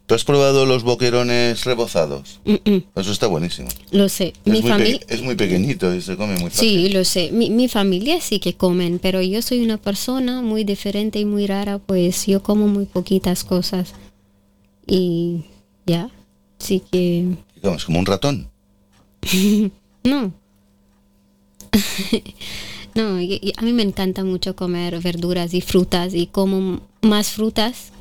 [0.07, 2.39] ¿Tú has probado los boquerones rebozados?
[2.95, 3.67] Eso está buenísimo.
[3.91, 4.33] Lo sé.
[4.43, 6.87] Es Mi muy, es muy pequeñito y se come muy fácil.
[6.87, 7.29] Sí, lo sé.
[7.31, 11.45] Mi, mi familia sí que comen, pero yo soy una persona muy diferente y muy
[11.45, 13.93] rara, pues yo como muy poquitas cosas.
[14.87, 15.43] Y
[15.85, 16.09] ya,
[16.59, 17.35] sí que...
[17.55, 17.85] ¿Qué comes?
[17.85, 18.49] ¿Como un ratón?
[20.03, 20.31] No.
[22.95, 27.29] no, y- y a mí me encanta mucho comer verduras y frutas y como más
[27.31, 27.91] frutas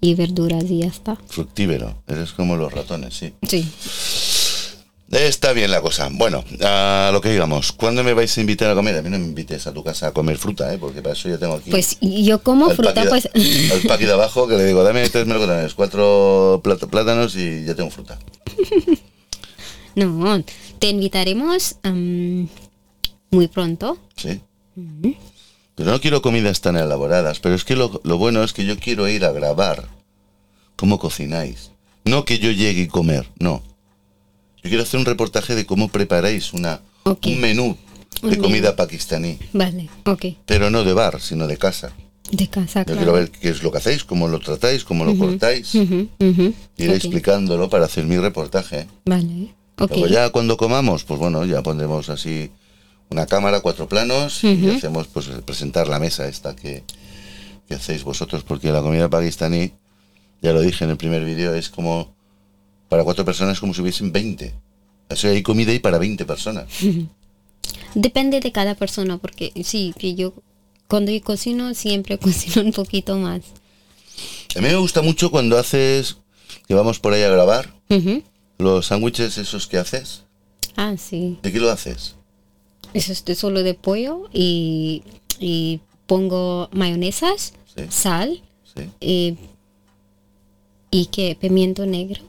[0.00, 1.16] y verduras y ya está.
[1.28, 1.96] Fructívero.
[2.06, 3.32] Eres como los ratones, sí.
[3.42, 3.68] Sí.
[5.10, 6.08] Está bien la cosa.
[6.10, 7.72] Bueno, a lo que digamos.
[7.72, 8.96] ¿Cuándo me vais a invitar a comer?
[8.96, 10.78] A mí no me invites a tu casa a comer fruta, ¿eh?
[10.78, 11.70] Porque para eso ya tengo aquí...
[11.70, 13.28] Pues yo como fruta, de- pues...
[13.72, 17.74] al paqui de abajo que le digo, dame tres melocotones, cuatro plát- plátanos y ya
[17.74, 18.18] tengo fruta.
[19.96, 20.42] No,
[20.80, 23.96] te invitaremos muy pronto.
[24.16, 24.40] ¿Sí?
[25.76, 28.76] Pero no quiero comidas tan elaboradas, pero es que lo, lo bueno es que yo
[28.76, 29.86] quiero ir a grabar
[30.74, 31.70] cómo cocináis.
[32.04, 33.62] No que yo llegue y comer, no.
[34.64, 37.76] Yo quiero hacer un reportaje de cómo preparáis una, un menú
[38.22, 38.42] Un de menú.
[38.42, 39.38] comida pakistaní.
[39.52, 40.24] Vale, ok.
[40.46, 41.92] Pero no de bar, sino de casa.
[42.32, 42.98] De casa, Yo claro.
[42.98, 45.74] quiero ver qué es lo que hacéis, cómo lo tratáis, cómo lo cortáis.
[45.74, 46.08] Ujú.
[46.78, 48.86] Iré explicándolo para hacer mi reportaje.
[49.04, 49.90] Vale, ok.
[49.90, 52.50] Luego ya cuando comamos, pues bueno, ya pondremos así
[53.10, 56.84] una cámara, cuatro planos, y hacemos pues presentar la mesa esta que,
[57.68, 59.72] que hacéis vosotros, porque la comida pakistaní,
[60.40, 62.14] ya lo dije en el primer vídeo, es como
[62.88, 64.54] para cuatro personas como si hubiesen 20.
[65.10, 66.66] O sea, hay comida ahí para 20 personas.
[67.94, 70.34] Depende de cada persona, porque sí, que yo
[70.88, 73.42] cuando yo cocino siempre cocino un poquito más.
[74.56, 76.18] A mí me gusta mucho cuando haces,
[76.68, 77.74] que vamos por ahí a grabar,
[78.58, 80.22] los sándwiches esos que haces.
[80.76, 81.38] Ah, sí.
[81.42, 82.14] ¿De qué lo haces?
[82.92, 85.02] Eso es de solo de pollo y,
[85.40, 87.82] y pongo mayonesas, Sí.
[87.90, 88.40] sal
[88.76, 89.36] Sí, y,
[90.92, 92.22] y que pimiento negro,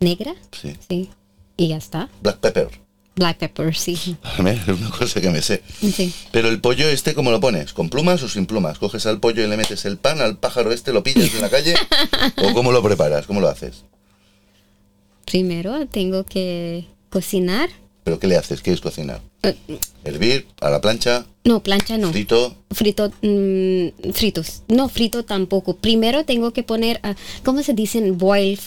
[0.00, 0.74] negra, sí.
[0.88, 1.10] sí.
[1.56, 2.08] Y ya está.
[2.22, 2.68] Black pepper.
[3.16, 3.94] Black pepper, sí.
[4.38, 5.62] Es una cosa que me sé.
[5.80, 6.12] Sí.
[6.30, 7.72] Pero el pollo este, ¿cómo lo pones?
[7.72, 8.78] ¿Con plumas o sin plumas?
[8.78, 11.50] ¿Coges al pollo y le metes el pan al pájaro este, lo pillas en la
[11.50, 11.74] calle?
[12.36, 13.26] ¿O cómo lo preparas?
[13.26, 13.84] ¿Cómo lo haces?
[15.26, 17.68] Primero tengo que cocinar.
[18.04, 18.62] ¿Pero qué le haces?
[18.62, 19.20] ¿Qué es cocinar?
[19.42, 19.56] Eh,
[20.04, 22.10] Hervir a la plancha, no, plancha no.
[22.12, 22.56] frito.
[22.70, 24.62] Frito, mm, fritos.
[24.68, 25.76] No, frito tampoco.
[25.76, 28.16] Primero tengo que poner, ah, ¿cómo se dicen?
[28.18, 28.60] Boil.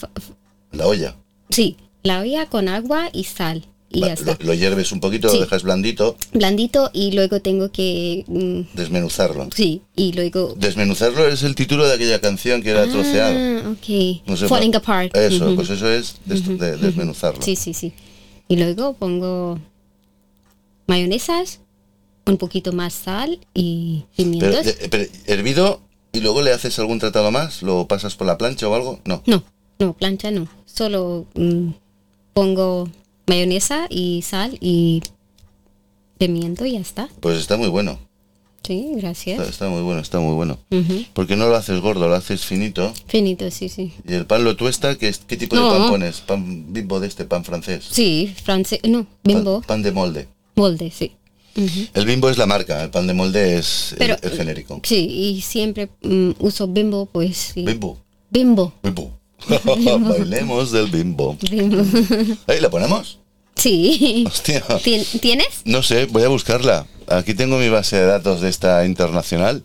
[0.72, 1.16] La olla.
[1.52, 3.66] Sí, la olla con agua y sal.
[3.94, 4.38] Y Va, ya está.
[4.40, 5.36] Lo, lo hierves un poquito, Sí.
[5.36, 8.24] lo dejas blandito, Blandito y luego tengo que...
[8.26, 9.48] mm, desmenuzarlo.
[9.54, 10.54] sí, y luego...
[10.56, 13.34] Desmenuzarlo es el título de aquella canción que era troceado.
[13.36, 14.22] Ah, ok.
[14.26, 15.14] No sé, Falling pa- apart.
[15.14, 15.56] Eso, Ujú.
[15.56, 17.42] pues eso es des- de- desmenuzarlo.
[17.42, 17.92] Sí, sí, sí.
[18.48, 19.58] Y luego pongo
[20.86, 21.60] mayonesas,
[22.26, 24.66] un poquito más sal y Pero, pimientos.
[24.66, 25.80] eh, pero, hervido
[26.12, 29.00] y luego le haces algún tratado más, lo pasas por la plancha o algo.
[29.04, 29.22] No.
[29.26, 29.42] No,
[29.82, 30.46] no, plancha no.
[30.64, 31.70] Solo mm,
[32.32, 32.88] pongo
[33.26, 35.02] mayonesa y sal y
[36.18, 37.08] pimiento y ya está.
[37.20, 37.98] Pues está muy bueno.
[38.64, 39.48] Sí, gracias.
[39.48, 40.56] está muy bueno, está muy bueno.
[41.14, 42.92] Porque no lo haces gordo, lo haces finito.
[43.08, 43.92] Finito, sí, sí.
[44.06, 45.72] Y el pan lo tuesta, ¿qué, qué tipo No.
[45.72, 46.20] de pan pones?
[46.20, 47.84] ¿Pan bimbo de este, pan francés?
[47.90, 50.28] Sí, francés, no, bimbo, Pan, pan de molde.
[50.54, 51.10] molde, sí.
[51.92, 54.80] El bimbo es la marca, el pan de molde es Pero- el, genérico.
[54.84, 57.64] Sí, y siempre mm, uso bimbo, pues sí.
[57.64, 57.98] Bimbo,
[58.30, 58.72] Bimbo.
[58.80, 59.18] bimbo.
[59.64, 61.36] Bailemos del bimbo.
[61.50, 61.84] Bimbo.
[62.46, 63.18] ¿Ahí la ponemos?
[63.56, 64.24] Sí.
[64.26, 64.62] Hostia.
[65.20, 65.62] ¿Tienes?
[65.64, 66.86] No sé, voy a buscarla.
[67.06, 69.64] Aquí tengo mi base de datos de esta internacional.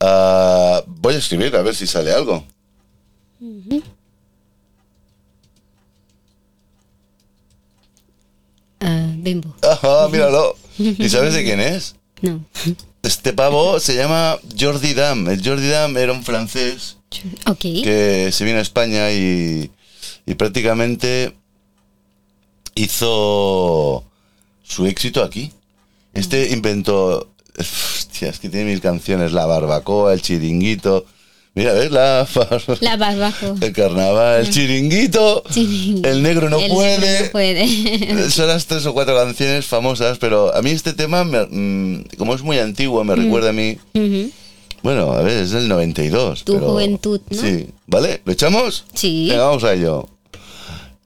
[0.00, 2.44] Ah, voy a escribir a ver si sale algo.
[8.80, 9.54] Ah, bimbo.
[9.62, 10.56] Ajá, míralo.
[10.78, 11.96] ¿Y sabes de quién es?
[12.20, 12.44] No.
[13.02, 15.28] Este pavo se llama Jordi Dam.
[15.28, 16.98] El Jordi Dam era un francés
[17.46, 17.60] Ok.
[17.60, 19.70] que se vino a España y,
[20.26, 21.34] y prácticamente
[22.74, 24.04] hizo
[24.62, 25.52] su éxito aquí.
[26.12, 31.06] Este inventó, hostia, es que tiene mil canciones, la barbacoa, el chiringuito.
[31.56, 31.92] Mira, ¿ves?
[31.92, 33.54] La, bar- La barbaco.
[33.60, 36.08] el carnaval, el chiringuito, Chiringuito.
[36.08, 36.98] el negro no El puede.
[36.98, 38.30] negro no puede.
[38.30, 42.34] Son las tres o cuatro canciones famosas, pero a mí este tema, me- mm, como
[42.34, 43.78] es muy antiguo, me recuerda a mí.
[44.84, 46.44] Bueno, a ver, es del 92.
[46.44, 47.40] Tu pero- juventud, ¿no?
[47.40, 47.70] Sí.
[47.86, 48.20] ¿Vale?
[48.26, 48.84] ¿Lo echamos?
[48.92, 49.28] Sí.
[49.30, 50.06] Venga, vamos a ello.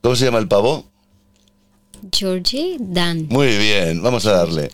[0.03, 0.85] ¿Cómo se llama el pavo?
[2.13, 3.29] Georgie Dan.
[3.31, 4.71] Muy bien, vamos a darle.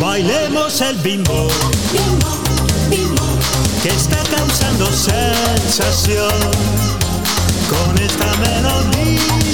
[0.00, 1.48] Bailemos el bimbo,
[3.82, 6.30] que está causando sensación
[7.68, 9.47] con esta melodía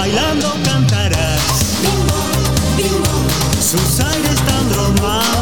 [0.00, 1.76] Bailando cantarás.
[3.60, 5.39] Sus aires tan románticos,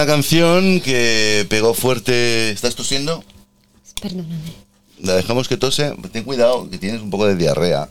[0.00, 2.50] una canción que pegó fuerte.
[2.52, 3.22] ¿Estás tosiendo?
[4.00, 4.34] Perdóname.
[5.02, 5.94] La dejamos que tose.
[6.10, 7.90] Ten cuidado, que tienes un poco de diarrea.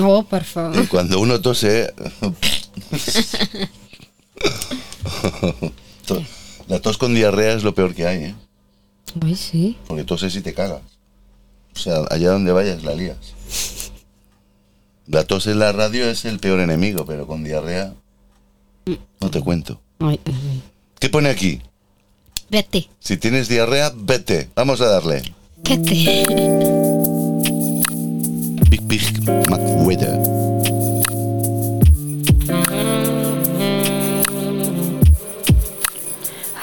[0.00, 0.88] Oh, por Y favor.
[0.88, 1.92] cuando uno tose.
[6.06, 6.22] To-
[6.68, 8.34] La tos con diarrea es lo peor que hay, ¿eh?
[9.20, 9.76] Ay, sí.
[9.88, 10.82] Porque toses y te cagas.
[11.74, 13.16] O sea, allá donde vayas la lías.
[15.06, 17.94] La tos en la radio es el peor enemigo, pero con diarrea
[19.20, 19.80] no te cuento.
[19.98, 20.62] Ay, ay.
[20.98, 21.62] ¿Qué pone aquí?
[22.50, 22.88] Vete.
[22.98, 24.48] Si tienes diarrea, vete.
[24.56, 25.22] Vamos a darle.
[25.58, 26.24] Vete.
[28.68, 29.02] Big Big
[29.48, 30.18] McWeather.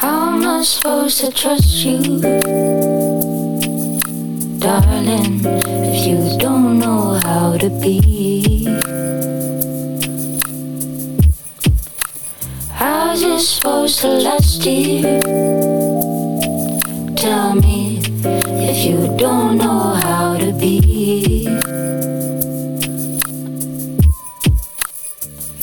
[0.01, 2.19] How am I supposed to trust you,
[4.59, 8.74] darling, if you don't know how to be?
[13.15, 15.21] How's it supposed to last, dear?
[17.15, 18.01] Tell me
[18.67, 21.47] if you don't know how to be.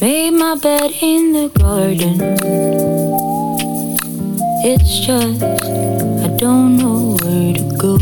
[0.00, 2.16] Made my bed in the garden.
[4.64, 5.42] It's just
[6.24, 7.96] I don't know where to go.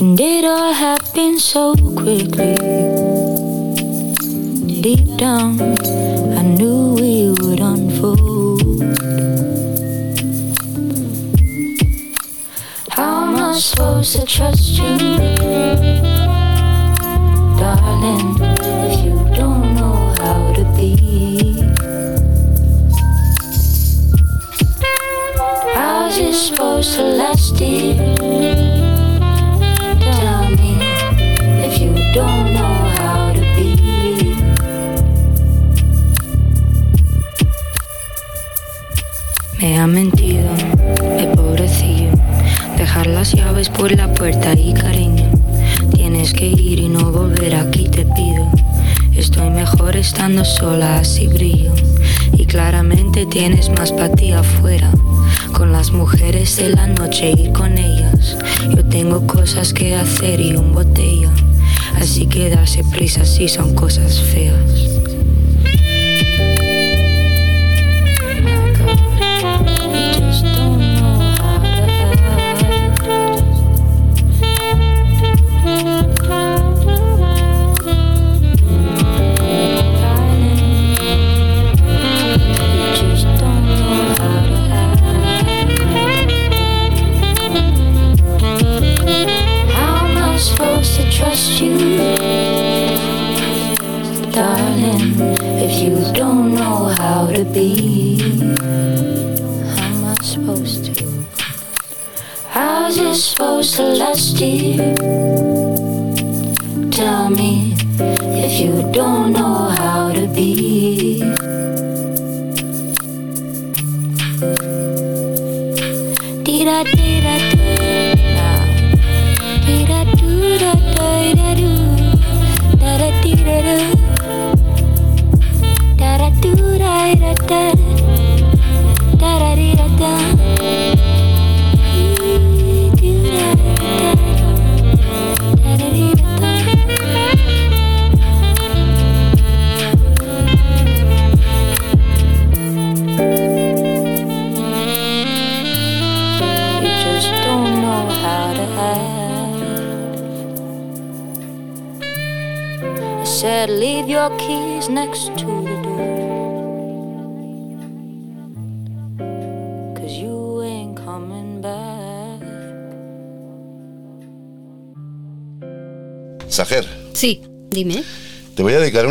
[0.00, 2.99] And it all happened so quickly.
[4.80, 8.82] Deep down, I knew we would unfold.
[12.88, 14.96] How am I supposed to trust you,
[17.58, 20.96] darling, if you don't know how to be?
[25.74, 28.59] How's it supposed to last, dear?
[39.60, 40.48] Me ha mentido,
[41.18, 42.08] el pobrecillo.
[42.78, 45.30] Dejar las llaves por la puerta y cariño.
[45.92, 48.50] Tienes que ir y no volver aquí, te pido.
[49.14, 51.74] Estoy mejor estando sola, así brillo.
[52.32, 54.90] Y claramente tienes más para ti afuera.
[55.52, 58.38] Con las mujeres de la noche, ir con ellas.
[58.74, 61.28] Yo tengo cosas que hacer y un botella.
[62.00, 64.99] Así que darse prisa si son cosas feas.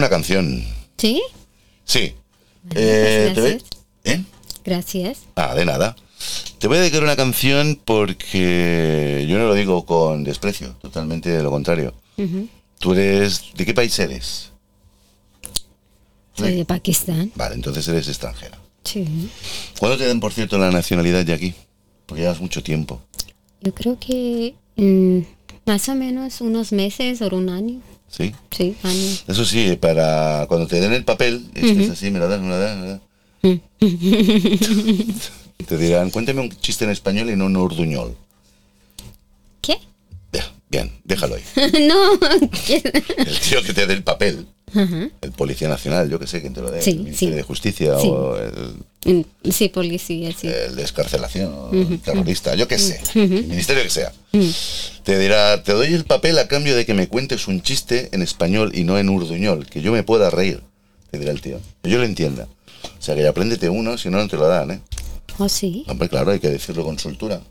[0.10, 0.64] Canción.
[0.98, 1.22] ¿Sí?
[1.86, 2.14] Sí.
[2.76, 3.70] Eh, te voy- gracias.
[4.04, 4.24] ¿Eh?
[4.66, 5.20] Gracias.
[5.36, 5.96] Ah, de nada.
[6.60, 11.42] Te voy a dedicar una canción porque yo no lo digo con desprecio, totalmente de
[11.42, 11.94] lo contrario.
[12.18, 12.48] Ujú.
[12.80, 13.44] Tú eres...
[13.56, 14.52] ¿De qué país eres?
[16.36, 17.32] Soy de Pakistán.
[17.36, 18.58] Vale, entonces eres extranjera.
[18.84, 19.30] Sí.
[19.80, 21.54] ¿Cuándo te dan, por cierto, la nacionalidad de aquí?
[22.06, 23.02] Porque llevas mucho tiempo.
[23.62, 24.56] Yo creo que
[25.66, 27.82] más o menos unos meses o un año.
[28.10, 28.36] ¿Sí?
[28.52, 28.76] Sí.
[29.28, 32.60] Eso sí, para cuando te den el papel, estés así, me lo das, me lo
[32.60, 33.02] das, me lo das.
[35.68, 38.18] te dirán, cuéntame un chiste en español y no en urduñol.
[39.62, 39.78] ¿Qué?
[40.70, 41.44] Bien, déjalo ahí.
[41.88, 42.20] no.
[42.66, 42.82] ¿qué?
[43.18, 46.62] El tío que te dé el papel, El Policía Nacional, yo que sé, quien te
[46.62, 46.82] lo dé.
[46.82, 47.38] Sí, el Ministerio sí.
[47.38, 48.08] de Justicia Sí.
[48.08, 48.54] o el,
[49.06, 50.48] Mm, Sí, policía, sí.
[50.50, 53.00] el de escarcelación el terrorista, yo que sé.
[53.16, 54.12] El ministerio que sea.
[55.04, 58.22] Te dirá, te doy el papel a cambio de que me cuentes un chiste en
[58.22, 60.62] español y no en urduñol, que yo me pueda reír.
[61.12, 61.62] Te dirá el tío.
[61.82, 62.48] Que yo lo entienda.
[62.84, 64.82] O sea, que apréndete uno, si no, no te lo dan, ¿eh?
[65.38, 65.86] ¿Oh, sí?
[65.88, 67.42] Hombre, claro, hay que decirlo con soltura.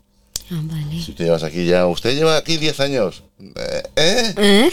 [0.51, 1.01] Ah, vale.
[1.03, 3.23] Si te llevas aquí ya, usted lleva aquí 10 años.
[3.39, 4.33] Eh, ¿eh?
[4.37, 4.69] ¿Eh?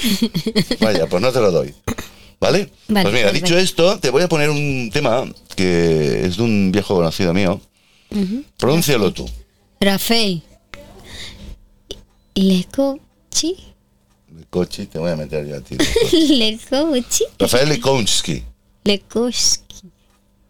[0.81, 1.75] Vaya, pues no te lo doy.
[2.39, 2.71] ¿Vale?
[2.89, 5.25] Vale, pues mira, dicho esto, te voy a poner un tema
[5.55, 7.61] que es de un viejo conocido mío.
[8.59, 9.29] Pronúncialo tú.
[9.81, 10.43] Rafael.
[12.35, 13.57] Lecochi.
[14.51, 15.77] Cochi, te voy a meter yo a ti.
[16.13, 17.25] Lecochi.
[17.39, 18.43] Rafael Lekonsky.
[18.85, 19.91] Lekoski.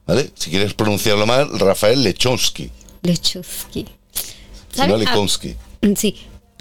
[0.06, 0.30] ¿Vale?
[0.34, 2.70] Si quieres pronunciarlo mal, Rafael Lechonsky.
[3.02, 3.86] Lechowski.
[4.72, 4.96] Si no.
[5.06, 5.26] Ah,
[5.96, 6.16] sí.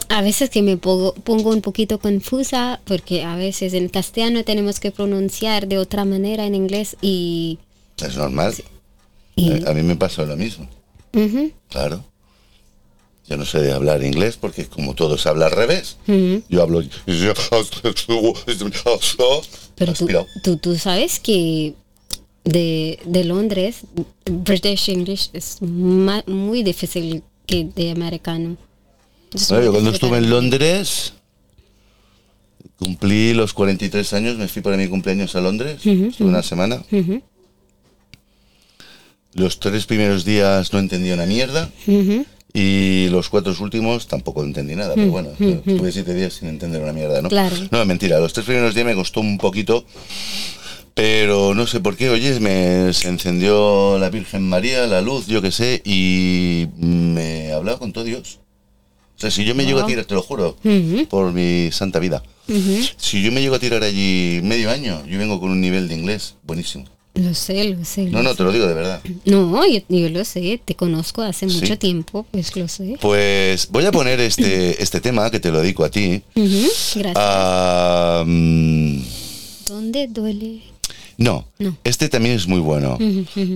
[0.09, 4.79] A veces que me pongo, pongo un poquito confusa porque a veces en castellano tenemos
[4.79, 7.59] que pronunciar de otra manera en inglés y...
[8.01, 8.53] Es normal.
[9.35, 10.67] y- A mí me pasa lo mismo.
[11.69, 12.03] Claro.
[13.27, 15.97] Yo no sé hablar inglés porque como todos hablan al revés.
[16.49, 16.83] Yo hablo...
[19.75, 20.05] Pero tú,
[20.43, 21.73] tú, tú sabes que
[22.43, 23.77] de, de Londres,
[24.25, 28.57] British English es muy difícil que de americano.
[29.49, 30.29] Muy yo cuando estuve en.
[30.29, 31.13] Londres,
[32.77, 36.83] cumplí los 43 años, me fui para mi cumpleaños a Londres, estuve una semana.
[39.33, 41.69] Los tres primeros días no entendí una mierda
[42.53, 46.93] y los cuatro últimos tampoco entendí nada, pero bueno, estuve siete días sin entender una
[46.93, 47.27] mierda, ¿no?
[47.29, 47.55] Claro.
[47.69, 49.85] No, mentira, los tres primeros días me costó un poquito,
[50.93, 55.41] pero no sé por qué, oye, me se encendió la Virgen María, la luz, yo
[55.41, 58.39] qué sé, y me hablaba con todo Dios.
[59.17, 59.89] O sea, si yo me llego a Wow.
[59.89, 60.57] tirar, te lo juro,
[61.09, 62.21] por mi santa vida,
[62.97, 65.95] si yo me llego a tirar allí medio año, yo vengo con un nivel de
[65.95, 66.85] inglés buenísimo.
[67.13, 68.03] Lo sé, lo sé.
[68.07, 68.35] No, lo no, sé.
[68.35, 69.01] te lo digo de verdad.
[69.23, 71.61] No, yo, yo lo sé, te conozco hace Sí.
[71.61, 72.97] mucho tiempo, pues lo sé.
[72.99, 76.21] Pues voy a poner este, este tema que te lo dedico a ti.
[76.35, 77.13] Gracias.
[77.15, 78.23] Ah,
[79.65, 80.61] ¿Dónde duele?
[81.17, 81.77] no, No.
[81.85, 82.97] este también es muy bueno.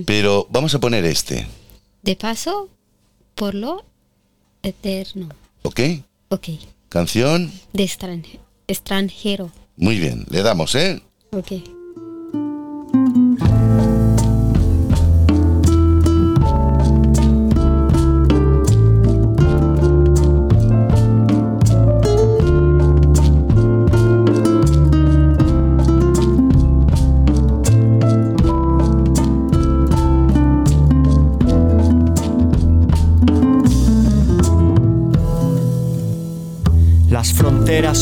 [0.06, 1.46] Pero vamos a poner este,
[2.02, 2.70] De paso,
[3.34, 3.84] por lo
[4.62, 5.28] eterno.
[5.62, 5.80] ¿Ok?
[6.28, 6.48] Ok.
[6.88, 9.50] Canción, De extranje- extranjero.
[9.76, 11.02] muy bien, le damos, ¿eh?
[11.32, 11.52] Ok.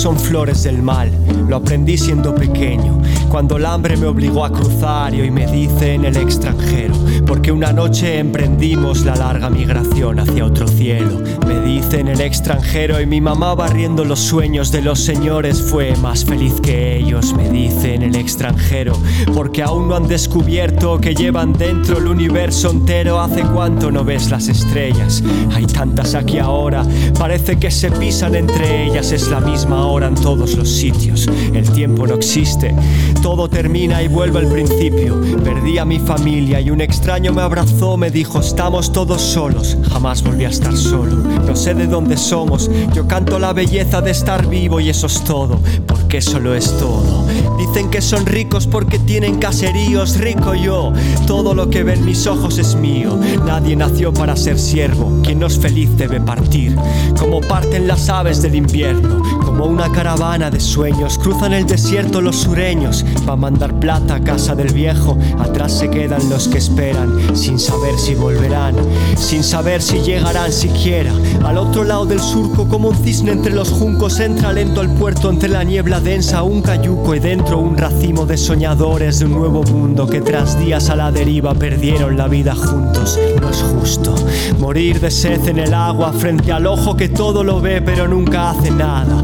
[0.09, 1.11] Son flores del mal,
[1.49, 2.99] lo aprendí siendo pequeño,
[3.29, 6.95] cuando el hambre me obligó a cruzar y me dice en el extranjero,
[7.27, 11.21] porque una noche emprendimos la larga migración hacia otro cielo.
[11.47, 15.95] Me dice en el extranjero y mi mamá barriendo los sueños de los señores fue
[15.97, 18.95] más feliz que ellos, me dice en el extranjero,
[19.35, 23.21] porque aún no han descubierto que llevan dentro el universo entero.
[23.21, 25.23] Hace cuánto no ves las estrellas,
[25.55, 26.83] hay tantas aquí ahora,
[27.19, 31.29] parece que se pisan entre ellas, es la misma hora en todos los sitios.
[31.53, 32.75] El tiempo no existe,
[33.23, 35.21] todo termina y vuelve al principio.
[35.43, 40.23] Perdí a mi familia y un extraño me abrazó, me dijo, estamos todos solos, jamás
[40.23, 41.17] volví a estar solo.
[41.17, 45.25] No sé de dónde somos, yo canto la belleza de estar vivo y eso es
[45.25, 47.27] todo, porque solo es todo.
[47.59, 50.93] Dicen que son ricos porque tienen caseríos, rico yo.
[51.27, 53.19] Todo lo que ven mis ojos es mío.
[53.47, 55.21] Nadie nació para ser siervo.
[55.23, 56.77] Quien no es feliz debe partir.
[57.19, 62.35] Como parten las aves del invierno, como una caravana de sueños, cruzan el desierto los
[62.35, 63.05] sureños.
[63.29, 65.17] Va a mandar plata a casa del viejo.
[65.39, 68.75] Atrás se quedan los que esperan, sin saber si volverán,
[69.17, 71.13] sin saber si llegarán siquiera.
[71.45, 75.31] Al otro lado del surco, como un cisne entre los juncos, entra lento al puerto
[75.31, 79.63] entre la niebla densa, un cayuco y dentro un racimo de soñadores de un nuevo
[79.63, 83.17] mundo que tras días a la deriva perdieron la vida juntos.
[83.41, 84.17] No es justo
[84.59, 88.51] morir de sed en el agua frente al ojo que todo lo ve pero nunca
[88.51, 89.23] hace nada.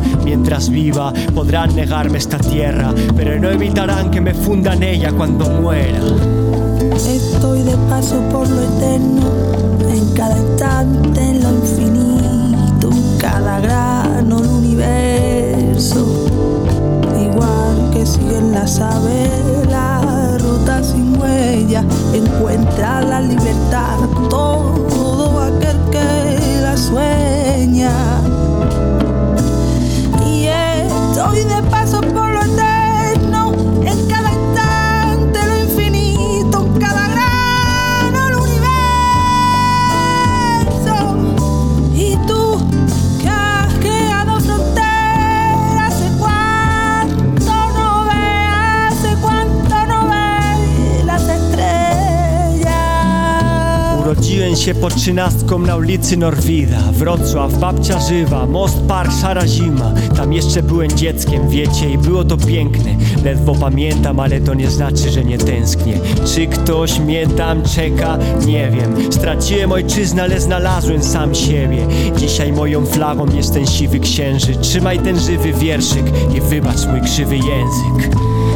[0.70, 5.98] Viva podrán negarme esta tierra, pero no evitarán que me funda en ella cuando muera.
[6.94, 9.26] Estoy de paso por lo eterno,
[9.88, 16.06] en cada instante, en lo infinito, en cada grano del universo.
[17.20, 19.30] Igual que siguen las aves,
[19.70, 21.82] la ruta sin huella,
[22.12, 28.23] encuentra la libertad todo aquel que la sueña.
[54.56, 56.78] Się po trzynastką na ulicy Norwida.
[56.92, 62.94] Wrocław, babcia żywa, most park Sarajima Tam jeszcze byłem dzieckiem, wiecie, i było to piękne.
[63.24, 65.98] Ledwo pamiętam, ale to nie znaczy, że nie tęsknię.
[66.34, 68.18] Czy ktoś mnie tam czeka?
[68.46, 69.12] Nie wiem.
[69.12, 71.86] Straciłem ojczyznę, ale znalazłem sam siebie.
[72.16, 74.58] Dzisiaj moją flagą jest ten siwy księżyc.
[74.60, 76.04] Trzymaj ten żywy wierszyk
[76.36, 78.14] i wybacz mój krzywy język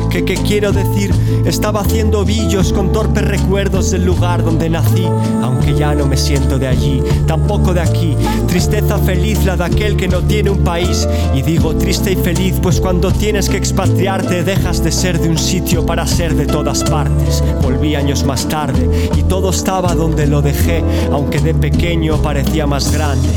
[0.08, 5.06] Que, quiero decir, estaba haciendo billos con torpes recuerdos del lugar donde nací,
[5.42, 8.16] aunque ya no me siento de allí, tampoco de aquí.
[8.46, 11.06] Tristeza feliz la de aquel que no tiene un país.
[11.34, 15.38] Y digo triste y feliz, pues cuando tienes que expatriarte dejas de ser de un
[15.38, 17.44] sitio para ser de todas partes.
[17.62, 20.82] Volví años más tarde y todo estaba donde lo dejé,
[21.12, 23.28] aunque de pequeño parecía más grande.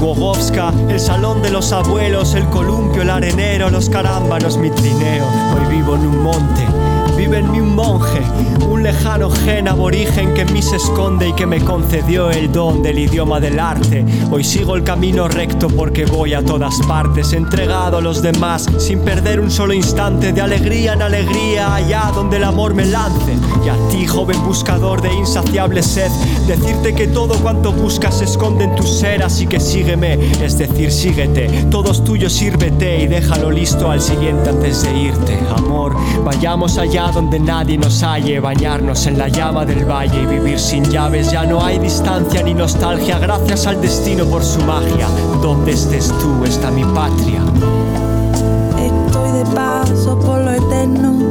[0.00, 5.26] Głogowska, el salón de los abuelos, el columpio, el arenero, los carámbanos, mi trineo.
[5.54, 6.66] Hoy vivo en un monte,
[7.16, 8.20] vive en mí un monje,
[8.68, 12.82] un lejano gen aborigen que en mí se esconde y que me concedió el don
[12.82, 14.04] del idioma del arte.
[14.30, 19.00] Hoy sigo el camino recto porque voy a todas partes, entregado a los demás, sin
[19.00, 23.34] perder un solo instante de alegría en alegría, allá donde el amor me lance.
[23.64, 26.10] Y a ti, joven buscador de insaciable sed,
[26.46, 30.92] decirte que todo cuanto buscas se esconde en tu ser, así que sígueme, es decir,
[30.92, 31.48] síguete.
[31.70, 35.38] Todo es tuyo, sírvete y déjalo listo al siguiente antes de irte.
[35.56, 40.58] Amor, vayamos allá donde nadie nos halle, bañarnos en la llama del valle y vivir
[40.58, 41.30] sin llaves.
[41.30, 45.06] Ya no hay distancia ni nostalgia, gracias al destino por su magia.
[45.42, 47.40] Donde estés tú está mi patria.
[48.78, 51.30] Estoy de paso por lo eterno,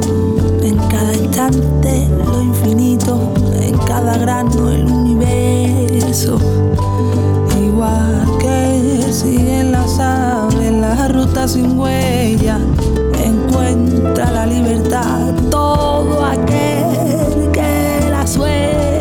[0.62, 6.38] en cada instante lo infinito, en cada grano el universo.
[7.62, 12.60] Igual que siguen las aves, la ruta sin huella,
[13.24, 18.95] encuentra la libertad todo aquel que la sueña.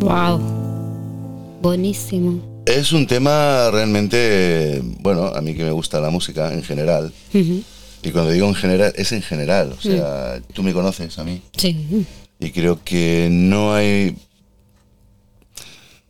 [0.00, 0.40] Wow.
[1.62, 2.40] Buenísimo.
[2.66, 7.12] es un tema realmente, bueno, a mí que me gusta la música en general.
[7.32, 9.74] Y cuando digo en general, es en general.
[9.78, 11.40] O sea, tú me conoces a mí.
[11.56, 12.04] Sí.
[12.40, 14.16] Y creo que no hay...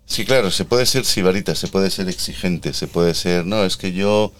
[0.07, 3.45] Sí, claro, se puede ser sibarita, se puede ser exigente, se puede ser...
[3.47, 4.33] No, es que yo...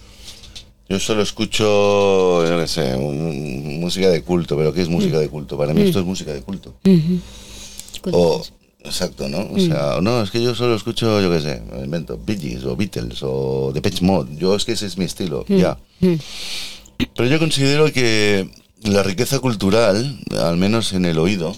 [0.89, 5.57] Yo solo escucho, yo qué sé, música de culto, pero ¿qué es música de culto?
[5.57, 6.75] Para mí esto es música de culto.
[8.11, 8.45] O,
[8.85, 9.49] exacto, ¿no?
[9.53, 12.65] O sea, no, es que yo solo escucho, yo qué sé, me invento, Bee Gees
[12.65, 14.37] o Beatles o Depeche Mode.
[14.37, 15.79] Yo es que ese es mi estilo, ya.
[17.17, 18.49] Pero yo considero que
[18.85, 21.55] la riqueza cultural, al menos en el oído,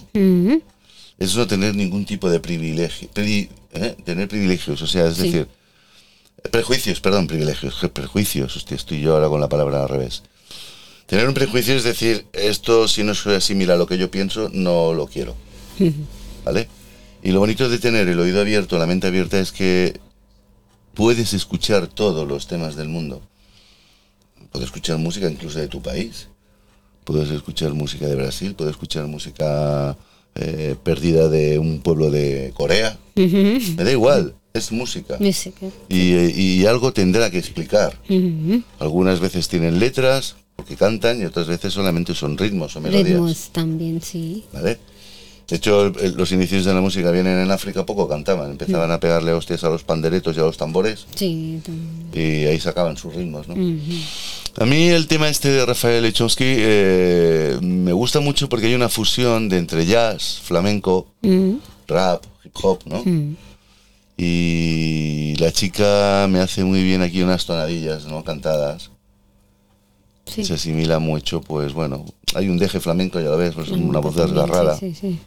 [1.17, 3.95] es no tener ningún tipo de privilegio, pri- ¿eh?
[4.05, 5.23] tener privilegios, o sea, es Sí.
[5.23, 5.47] decir,
[6.51, 10.23] prejuicios, perdón, privilegios, que prejuicios, hostia, estoy yo ahora con la palabra al revés.
[11.07, 14.49] Tener un prejuicio es decir, esto si no se asimila a lo que yo pienso,
[14.53, 15.35] no lo quiero,
[16.43, 16.67] ¿vale?
[17.25, 19.99] Y lo bonito de tener el oído abierto, la mente abierta, es que
[20.93, 23.19] puedes escuchar todos los temas del mundo.
[24.51, 26.27] Puedes escuchar música incluso de tu país.
[27.03, 29.97] Puedes escuchar música de Brasil, puedes escuchar música
[30.35, 32.95] eh, perdida de un pueblo de Corea.
[33.15, 34.35] Me da igual.
[34.53, 35.17] es música.
[35.19, 35.65] Música.
[35.89, 37.99] Y, y algo tendrá que explicar.
[38.77, 43.07] Algunas veces tienen letras, porque cantan, y otras veces solamente son ritmos o melodías.
[43.07, 44.43] Ritmos también, sí.
[44.53, 44.77] ¿Vale?
[45.47, 48.49] De hecho, el- los inicios de la música vienen en África, poco cantaban.
[48.51, 52.09] Empezaban a pegarle hostias a los panderetos y a los tambores, Sí, también.
[52.13, 53.53] y ahí sacaban sus ritmos, ¿no?
[54.57, 58.89] A mí el tema este de Rafael Lechowski eh, me gusta mucho porque hay una
[58.89, 61.07] fusión de entre jazz, flamenco,
[61.87, 63.03] rap, hip hop, ¿no?
[64.17, 68.23] Y la chica me hace muy bien aquí unas tonadillas, ¿no?
[68.23, 68.91] Cantadas.
[70.25, 70.43] Sí.
[70.43, 74.15] Se asimila mucho, pues bueno, hay un deje flamenco, ya lo ves, pues una voz
[74.15, 74.77] desgarrada.
[74.77, 75.19] Sí, sí, sí.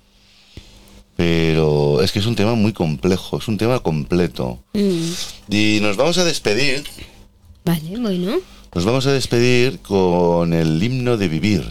[1.18, 4.60] Pero es que es un tema muy complejo, es un tema completo.
[4.72, 5.52] Mm.
[5.52, 6.84] Y nos vamos a despedir,
[7.64, 8.36] Vale, bueno.
[8.72, 11.64] nos vamos a despedir con el himno de vivir.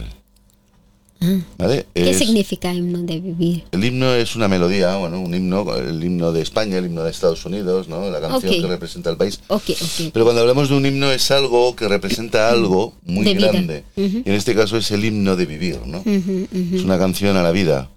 [1.56, 1.86] ¿Vale?
[1.88, 1.90] Ah.
[1.94, 3.64] ¿Qué Es- significa himno de vivir?
[3.72, 7.10] El himno es una melodía, bueno, un himno, el himno de España, el himno de
[7.10, 8.10] Estados Unidos, ¿no?
[8.10, 9.40] La canción que representa el país.
[9.48, 10.10] Ok, ok.
[10.12, 13.82] Pero cuando hablamos de un himno es algo que representa algo muy De grande.
[13.96, 14.18] Ujú.
[14.26, 16.02] Y en este caso es el himno de vivir, ¿no?
[16.04, 17.88] Es una canción a la vida.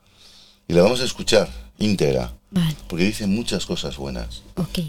[0.72, 1.49] Y la vamos a escuchar
[1.80, 4.41] íntegra, Vale, porque dice muchas cosas buenas.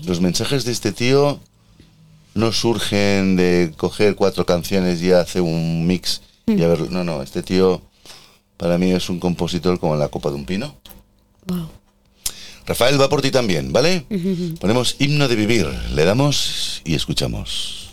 [0.05, 1.41] Los mensajes de este tío
[2.35, 7.21] no surgen de coger cuatro canciones y hacer un mix y a ver, no, no,
[7.21, 7.83] este tío
[8.59, 10.77] para mí es un compositor como la copa de un pino.
[11.47, 11.69] Wow.
[12.65, 14.07] Rafael va por ti también, ¿vale?
[14.61, 15.67] Ponemos himno de vivir,
[15.97, 17.91] le damos y escuchamos.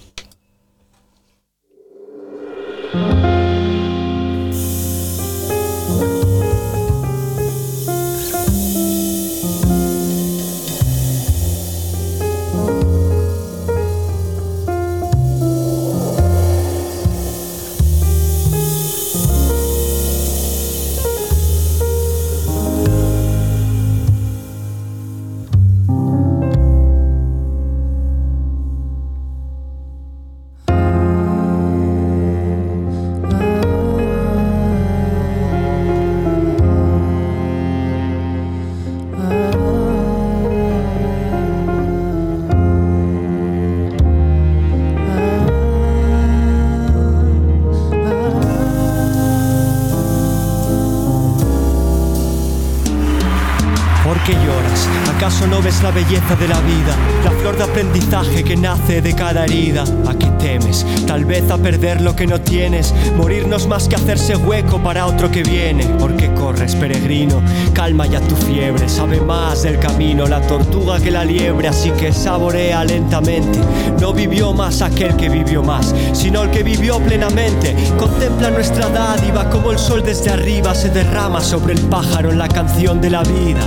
[55.89, 56.95] La belleza de la vida?
[57.25, 59.83] La flor de aprendizaje que nace de cada herida.
[60.07, 60.85] ¿A qué temes?
[61.07, 62.93] Tal vez a perder lo que no tienes.
[63.17, 65.85] Morirnos más que hacerse hueco para otro que viene.
[65.97, 67.41] ¿Por qué corres, peregrino?
[67.73, 68.87] Calma ya tu fiebre.
[68.87, 71.67] Sabe más del camino la tortuga que la liebre.
[71.67, 73.59] Así que saborea lentamente.
[73.99, 77.75] No vivió más aquel que vivió más, sino el que vivió plenamente.
[77.97, 82.47] Contempla nuestra dádiva como el sol desde arriba se derrama sobre el pájaro en la
[82.47, 83.61] canción de la vida.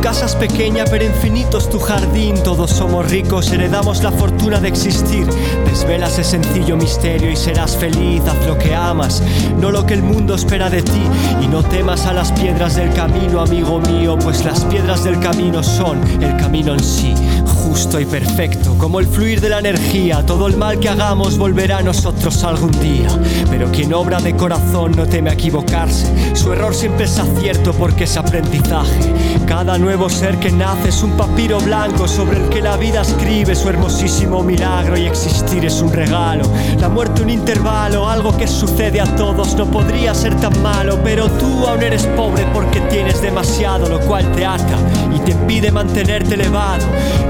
[0.00, 2.34] Casa es pequeña pero infinito es tu jardín.
[2.42, 5.26] Todos somos ricos, heredamos la fortuna de existir.
[5.64, 8.22] Desvela ese sencillo misterio y serás feliz.
[8.26, 9.22] Haz lo que amas,
[9.58, 11.02] no lo que el mundo espera de ti.
[11.42, 15.62] Y no temas a las piedras del camino, amigo mío, pues las piedras del camino
[15.62, 17.14] son el camino en sí.
[17.46, 20.24] Justo y perfecto, como el fluir de la energía.
[20.24, 23.08] Todo el mal que hagamos volverá a nosotros algún día.
[23.50, 26.36] Pero quien obra de corazón no teme equivocarse.
[26.36, 29.12] Su error siempre es acierto porque es aprendizaje.
[29.46, 33.54] Cada nuevo ser que nace es un papiro blanco sobre el que la vida escribe
[33.54, 36.44] su hermosísimo milagro y existir es un regalo.
[36.78, 41.28] La muerte un intervalo, algo que sucede a todos, no podría ser tan malo, pero
[41.30, 44.78] tú aún eres pobre porque tienes demasiado, lo cual te ata
[45.14, 46.84] y te impide mantenerte elevado.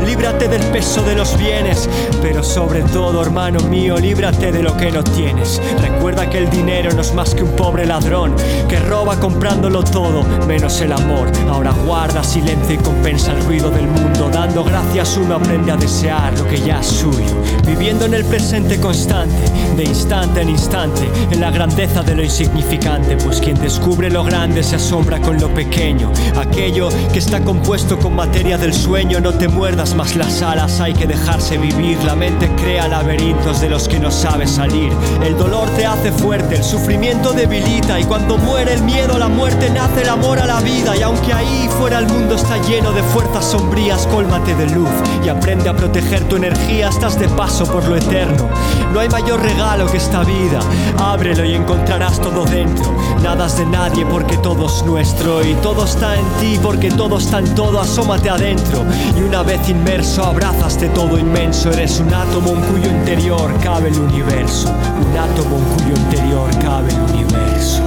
[0.04, 1.88] Líbrate del peso de los bienes,
[2.20, 5.60] pero sobre todo, hermano mío, líbrate de lo que no tienes.
[5.80, 8.34] Recuerda que el dinero no es más que un pobre ladrón
[8.68, 11.30] que roba comprándolo todo, menos el amor.
[11.48, 14.30] Ahora guarda silencio y compensa el ruido del mundo.
[14.32, 17.26] Dando gracias uno aprende a desear lo que ya es suyo.
[17.66, 19.36] Viviendo en el presente constante,
[19.76, 23.18] de instante en instante, en la grandeza de lo insignificante.
[23.18, 26.10] Pues quien descubre lo grande se asombra con lo pequeño.
[26.40, 30.94] Aquello que está compuesto con materia del sueño, no te muerdas más las alas, hay
[30.94, 32.02] que dejarse vivir.
[32.04, 34.90] La mente crea laberintos de los que no sabes salir.
[35.22, 38.00] El dolor te hace fuerte, el sufrimiento debilita.
[38.00, 40.96] Y cuando muere el miedo a la muerte, nace el amor a la vida.
[40.96, 44.88] Y aunque ahí fuera el mundo está lleno de fuerzas sombrías, cólmate de luz
[45.24, 46.88] y aprende a proteger tu energía.
[46.88, 48.48] Estás de paso por lo eterno.
[48.92, 50.60] No hay mayor regalo que esta vida.
[50.98, 52.94] Ábrelo y encontrarás todo dentro.
[53.22, 55.44] Nada es de nadie porque todo es nuestro.
[55.44, 57.80] Y todo está en ti porque todo está en todo.
[57.80, 58.84] Asómate adentro.
[59.16, 61.72] Y una vez inmerso, abrazas de todo inmenso.
[61.72, 64.68] Eres un átomo en cuyo interior cabe el universo.
[64.68, 67.82] Un átomo en cuyo interior cabe el universo.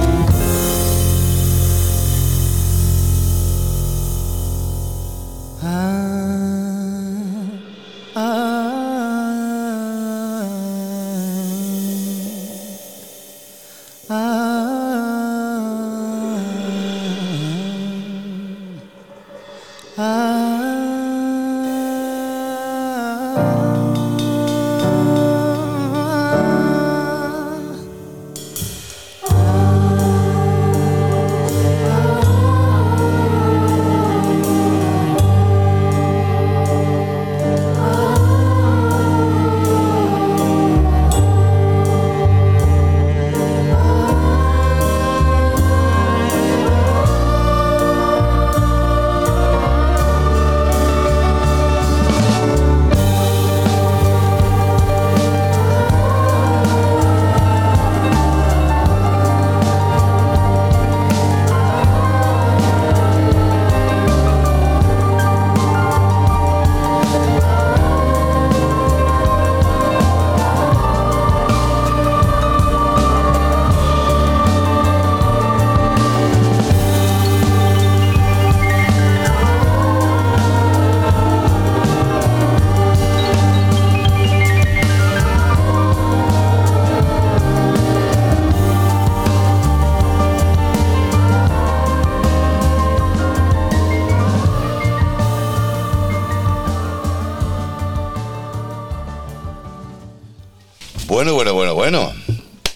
[101.22, 102.12] Bueno, bueno, bueno, bueno.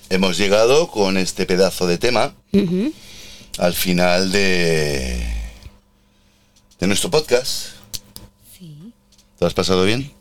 [0.09, 2.33] Hemos llegado con este pedazo de tema
[3.59, 5.21] al final de,
[6.79, 7.71] de nuestro podcast.
[8.57, 8.93] Sí.
[9.37, 10.13] ¿Te has pasado bien?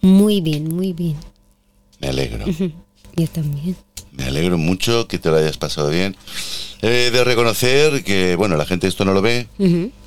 [0.00, 1.16] Muy bien, muy bien.
[1.98, 2.44] Me alegro.
[3.16, 3.76] Yo también.
[4.12, 6.16] Me alegro mucho que te lo hayas pasado bien.
[6.82, 9.48] He de reconocer que, bueno, la gente esto no lo ve.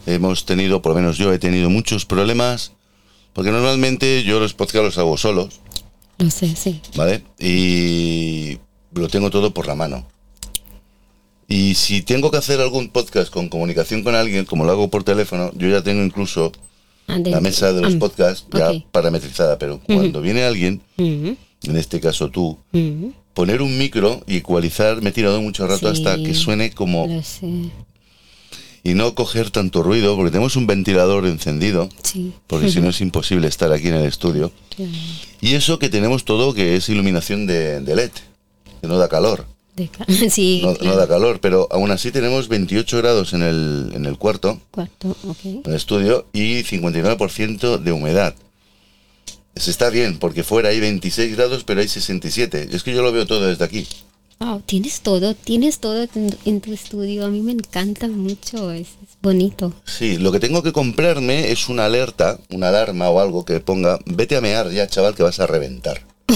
[0.06, 2.72] Hemos tenido, por lo menos yo he tenido muchos problemas.
[3.34, 5.60] Porque normalmente yo los podcasts los hago solos,
[6.18, 6.82] Lo sé, sí.
[6.96, 7.24] ¿vale?
[7.40, 8.58] Y
[8.94, 10.06] lo tengo todo por la mano.
[11.48, 15.04] Y si tengo que hacer algún podcast con comunicación con alguien, como lo hago por
[15.04, 16.52] teléfono, yo ya tengo incluso
[17.08, 17.32] Adentro.
[17.34, 19.60] la mesa de los Ah, podcasts ya parametrizada.
[19.60, 21.38] Pero cuando viene alguien, en
[21.78, 22.58] este caso tú,
[23.34, 26.02] poner un micro y ecualizar, me he tirado mucho rato Sí.
[26.02, 27.08] hasta que suene como...
[28.86, 32.34] Y no coger tanto ruido, porque tenemos un ventilador encendido, Sí.
[32.48, 34.52] porque si no es imposible estar aquí en el estudio.
[34.76, 34.92] Claro.
[35.42, 38.12] Y eso que tenemos todo que es iluminación de, de LED,
[38.82, 39.48] que no da calor.
[39.76, 44.06] De ca- sí, No, da calor, pero aún así tenemos 28 grados en el, en
[44.06, 45.46] el cuarto, Cuarto, ok.
[45.46, 48.36] en el estudio, y 59% de humedad.
[49.56, 52.70] Se está bien, porque fuera hay 26 grados, pero hay 67.
[52.72, 53.88] Es que yo lo veo todo desde aquí.
[54.40, 56.08] Wow, tienes todo, tienes todo
[56.46, 57.26] en, tu estudio.
[57.26, 59.74] A mí me encanta mucho, es, es bonito.
[59.86, 64.00] Sí, lo que tengo que comprarme es una alerta, una alarma o algo que ponga,
[64.06, 66.02] vete a mear ya, chaval, que vas a reventar.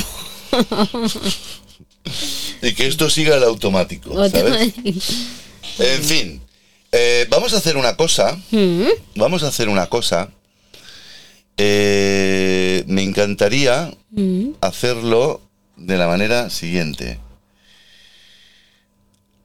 [2.62, 4.74] y que esto siga el automático, ¿sabes?
[5.80, 6.42] En fin,
[6.92, 10.30] eh, vamos a hacer una cosa, Mm, vamos a hacer una cosa.
[11.58, 15.42] Eh, me encantaría mm, hacerlo
[15.76, 17.20] de la manera siguiente.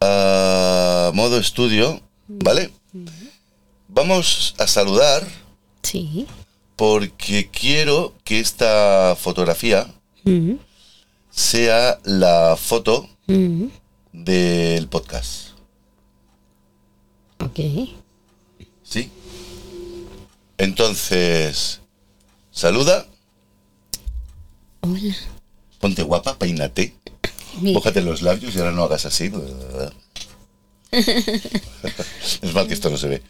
[0.07, 1.99] Ah, modo estudio,
[2.29, 2.71] ¿vale?
[3.89, 5.27] Vamos a saludar
[5.83, 6.27] Sí.
[6.77, 9.87] porque quiero que esta fotografía
[10.25, 10.57] Mm,
[11.31, 13.65] sea la foto mm,
[14.13, 15.51] del podcast.
[17.41, 17.61] ok.
[18.83, 19.11] ¿Sí?
[20.59, 21.81] Entonces,
[22.51, 23.07] saluda,
[24.83, 25.15] Hola.
[25.81, 26.95] ponte guapa, peínate,
[27.61, 29.31] mójate los labios y ahora no hagas así.
[30.93, 33.23] es mal que esto no se ve.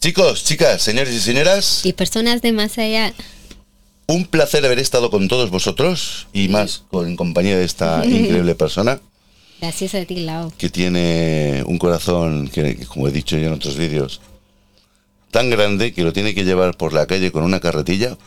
[0.00, 3.12] Chicos, chicas, señores y señoras, y personas de más allá.
[4.06, 8.54] un placer haber estado con todos vosotros y más con, en compañía de esta increíble
[8.54, 9.00] persona
[9.60, 10.52] Gracias a ti, Lau.
[10.58, 14.20] que tiene un corazón que, como he dicho ya en otros vídeos,
[15.30, 18.18] tan grande que lo tiene que llevar por la calle con una carretilla,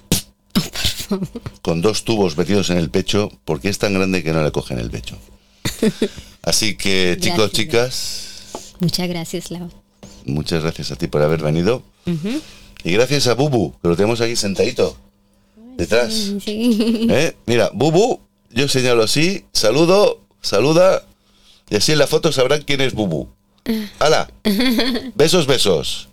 [1.61, 4.79] con dos tubos metidos en el pecho, porque es tan grande que no le cogen
[4.79, 5.17] el pecho.
[6.41, 7.51] Así que, chicos, Gracias.
[7.51, 8.25] chicas,
[8.79, 9.69] Muchas gracias, Lau.
[10.25, 11.83] muchas gracias a ti por haber venido.
[12.83, 14.95] Y gracias a Bubu, que lo tenemos aquí sentadito,
[15.77, 16.13] detrás.
[16.43, 17.07] Sí.
[17.09, 17.35] ¿Eh?
[17.45, 18.19] Mira, Bubu,
[18.51, 21.03] yo señalo así, saludo, saluda,
[21.69, 23.27] y así en la foto sabrán quién es Bubu.
[23.99, 24.31] ¡Hala!
[25.15, 26.07] Besos, besos.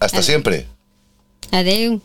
[0.00, 0.66] Hasta siempre.
[1.52, 2.02] Adeu.